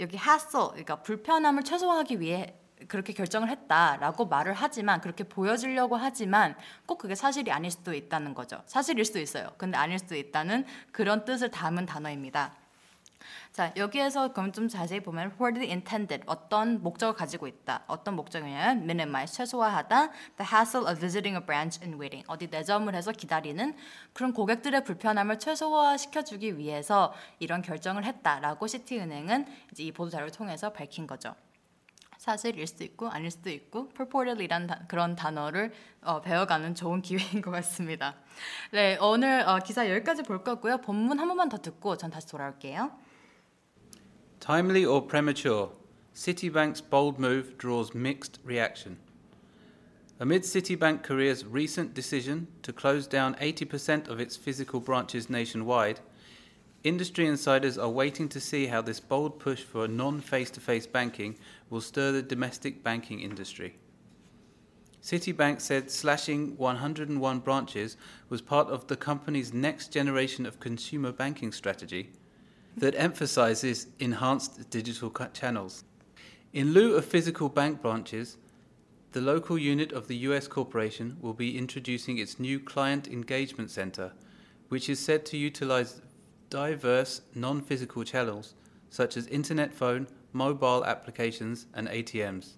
여기 0.00 0.16
hassle, 0.16 0.70
그러니까 0.70 0.96
불편함을 1.02 1.62
최소화하기 1.62 2.18
위해 2.18 2.54
그렇게 2.88 3.12
결정을 3.12 3.48
했다라고 3.48 4.26
말을 4.26 4.54
하지만 4.54 5.00
그렇게 5.00 5.22
보여지려고 5.22 5.94
하지만 5.94 6.56
꼭 6.84 6.98
그게 6.98 7.14
사실이 7.14 7.52
아닐 7.52 7.70
수도 7.70 7.94
있다는 7.94 8.34
거죠. 8.34 8.60
사실일 8.66 9.04
수도 9.04 9.20
있어요. 9.20 9.52
근데 9.56 9.78
아닐 9.78 10.00
수도 10.00 10.16
있다는 10.16 10.64
그런 10.90 11.24
뜻을 11.24 11.52
담은 11.52 11.86
단어입니다. 11.86 12.56
자 13.52 13.70
여기에서 13.76 14.32
그럼 14.32 14.50
좀 14.50 14.66
자세히 14.66 15.00
보면 15.00 15.32
wordly 15.38 15.68
intended 15.68 16.22
어떤 16.26 16.82
목적을 16.82 17.14
가지고 17.14 17.46
있다 17.46 17.82
어떤 17.86 18.16
목적이냐면 18.16 18.78
minimize 18.84 19.36
최소화하다 19.36 20.10
the 20.38 20.50
hassle 20.50 20.86
of 20.90 20.98
visiting 20.98 21.36
a 21.36 21.44
branch 21.44 21.78
and 21.82 21.98
waiting 22.00 22.24
어디 22.28 22.46
내점을 22.46 22.92
해서 22.94 23.12
기다리는 23.12 23.76
그런 24.14 24.32
고객들의 24.32 24.84
불편함을 24.84 25.38
최소화시켜 25.38 26.24
주기 26.24 26.56
위해서 26.56 27.12
이런 27.40 27.60
결정을 27.60 28.06
했다라고 28.06 28.66
시티은행은 28.66 29.46
이제 29.72 29.82
이 29.82 29.92
보도 29.92 30.08
자료를 30.08 30.32
통해서 30.32 30.72
밝힌 30.72 31.06
거죠. 31.06 31.34
사실일 32.16 32.66
수도 32.68 32.84
있고 32.84 33.08
아닐 33.10 33.30
수도 33.30 33.50
있고 33.50 33.88
purportedly라는 33.90 34.66
다- 34.68 34.80
그런 34.88 35.14
단어를 35.16 35.72
어, 36.02 36.22
배워가는 36.22 36.74
좋은 36.74 37.02
기회인 37.02 37.42
것 37.42 37.50
같습니다. 37.50 38.14
네 38.70 38.96
오늘 39.00 39.46
어, 39.46 39.58
기사 39.58 39.90
여기까지 39.90 40.22
볼 40.22 40.42
거고요. 40.42 40.78
본문 40.78 41.18
한 41.18 41.28
번만 41.28 41.50
더 41.50 41.58
듣고 41.58 41.98
전 41.98 42.10
다시 42.10 42.28
돌아올게요. 42.28 42.90
Timely 44.42 44.84
or 44.84 45.00
premature? 45.00 45.70
Citibank's 46.16 46.80
bold 46.80 47.16
move 47.16 47.56
draws 47.58 47.94
mixed 47.94 48.40
reaction. 48.42 48.98
Amid 50.18 50.42
Citibank 50.42 51.04
Korea's 51.04 51.46
recent 51.46 51.94
decision 51.94 52.48
to 52.62 52.72
close 52.72 53.06
down 53.06 53.36
80% 53.36 54.08
of 54.08 54.18
its 54.18 54.36
physical 54.36 54.80
branches 54.80 55.30
nationwide, 55.30 56.00
industry 56.82 57.24
insiders 57.24 57.78
are 57.78 57.88
waiting 57.88 58.28
to 58.30 58.40
see 58.40 58.66
how 58.66 58.82
this 58.82 58.98
bold 58.98 59.38
push 59.38 59.62
for 59.62 59.86
non 59.86 60.20
face 60.20 60.50
to 60.50 60.60
face 60.60 60.88
banking 60.88 61.36
will 61.70 61.80
stir 61.80 62.10
the 62.10 62.20
domestic 62.20 62.82
banking 62.82 63.20
industry. 63.20 63.76
Citibank 65.00 65.60
said 65.60 65.88
slashing 65.88 66.56
101 66.56 67.38
branches 67.38 67.96
was 68.28 68.42
part 68.42 68.66
of 68.66 68.88
the 68.88 68.96
company's 68.96 69.54
next 69.54 69.92
generation 69.92 70.46
of 70.46 70.58
consumer 70.58 71.12
banking 71.12 71.52
strategy 71.52 72.10
that 72.76 72.94
emphasizes 72.96 73.88
enhanced 73.98 74.70
digital 74.70 75.10
channels. 75.32 75.84
In 76.52 76.72
lieu 76.72 76.94
of 76.94 77.04
physical 77.04 77.48
bank 77.48 77.80
branches, 77.82 78.36
the 79.12 79.20
local 79.20 79.58
unit 79.58 79.92
of 79.92 80.08
the 80.08 80.16
US 80.28 80.48
corporation 80.48 81.16
will 81.20 81.34
be 81.34 81.58
introducing 81.58 82.18
its 82.18 82.40
new 82.40 82.58
Client 82.58 83.06
Engagement 83.08 83.70
Center, 83.70 84.12
which 84.68 84.88
is 84.88 84.98
said 84.98 85.26
to 85.26 85.36
utilize 85.36 86.00
diverse 86.48 87.22
non 87.34 87.60
physical 87.60 88.04
channels 88.04 88.54
such 88.92 89.16
as 89.16 89.26
internet 89.28 89.72
phone, 89.72 90.06
mobile 90.34 90.84
applications, 90.84 91.66
and 91.72 91.88
ATMs. 91.88 92.56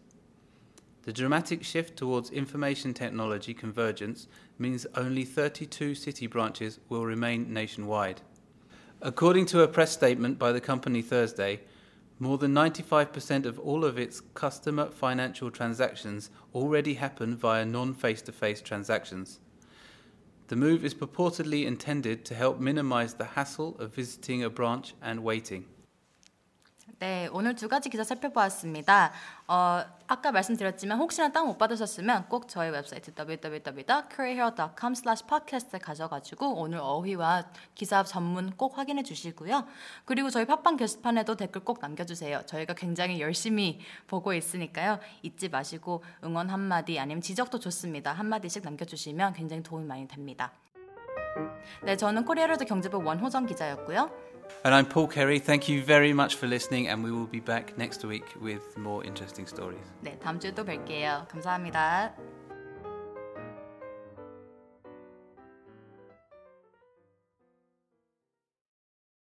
The 1.03 1.12
dramatic 1.12 1.62
shift 1.62 1.96
towards 1.96 2.31
information 2.31 2.94
technology 2.94 3.55
convergence 3.55 4.27
means 4.59 4.87
only 4.96 5.24
32 5.24 5.94
city 5.94 6.27
branches 6.27 6.81
will 6.88 7.05
remain 7.05 7.53
nationwide. 7.53 8.22
According 9.07 9.45
to 9.47 9.61
a 9.61 9.69
press 9.69 9.93
statement 9.93 10.38
by 10.38 10.51
the 10.51 10.62
company 10.62 11.03
Thursday, 11.03 11.61
more 12.19 12.38
than 12.38 12.55
95% 12.55 13.45
of 13.45 13.59
all 13.59 13.85
of 13.85 13.99
its 13.99 14.23
customer 14.33 14.87
financial 14.87 15.51
transactions 15.51 16.31
already 16.55 16.95
happen 16.95 17.37
via 17.37 17.67
non 17.67 17.93
face 17.93 18.23
to 18.23 18.33
face 18.33 18.62
transactions. 18.62 19.40
The 20.49 20.57
move 20.57 20.87
is 20.87 20.95
purportedly 20.95 21.67
intended 21.67 22.25
to 22.25 22.35
help 22.35 22.59
minimize 22.61 23.12
the 23.12 23.27
hassle 23.37 23.77
of 23.79 23.95
visiting 23.95 24.43
a 24.43 24.49
branch 24.49 24.95
and 25.03 25.23
waiting. 25.23 25.67
네, 26.99 27.29
오늘 27.33 27.55
두 27.55 27.68
가지 27.68 27.88
기사 27.88 28.03
살펴보았습니다. 28.05 29.11
어, 29.49 29.83
아까 30.07 30.31
말씀드렸지만 30.33 30.99
혹시나 30.99 31.33
다운 31.33 31.49
못 31.49 31.57
받으셨으면 31.59 32.29
꼭 32.29 32.47
저희 32.49 32.68
웹사이트 32.70 33.12
www.careerhero.com/podcast에 33.18 35.81
가셔가지고 35.81 36.61
오늘 36.61 36.79
어휘와 36.81 37.44
기사 37.75 38.05
전문 38.05 38.51
꼭 38.57 38.79
확인해 38.79 39.03
주시고요. 39.03 39.66
그리고 40.05 40.31
저희 40.31 40.44
팟빵 40.44 40.77
게시판에도 40.77 41.35
댓글 41.37 41.64
꼭 41.64 41.79
남겨주세요. 41.81 42.42
저희가 42.47 42.75
굉장히 42.75 43.20
열심히 43.20 43.81
보고 44.07 44.33
있으니까요. 44.35 45.01
잊지 45.23 45.49
마시고 45.49 46.05
응원 46.23 46.51
한 46.51 46.61
마디 46.61 46.99
아니면 46.99 47.23
지적도 47.23 47.59
좋습니다. 47.59 48.12
한 48.12 48.27
마디씩 48.27 48.62
남겨주시면 48.62 49.33
굉장히 49.33 49.62
도움이 49.62 49.87
많이 49.87 50.07
됩니다. 50.07 50.53
네, 51.83 51.97
저는 51.97 52.25
코리아르드 52.25 52.64
경제부 52.64 53.03
원호정 53.03 53.47
기자였고요. 53.47 54.34
And 54.63 54.75
I'm 54.75 54.86
Paul 54.86 55.08
Kerry. 55.08 55.39
Thank 55.39 55.69
you 55.69 55.82
very 55.84 56.12
much 56.12 56.36
for 56.36 56.47
listening, 56.47 56.89
and 56.89 57.02
we 57.04 57.12
will 57.12 57.28
be 57.28 57.39
back 57.39 57.78
next 57.78 58.04
week 58.04 58.25
with 58.41 58.78
more 58.78 59.04
interesting 59.06 59.47
stories. 59.47 59.86
네, 60.04 60.19
다음 60.19 60.39
주에 60.39 60.54
또 60.54 60.65
뵐게요. 60.65 61.28
감사합니다. 61.30 62.13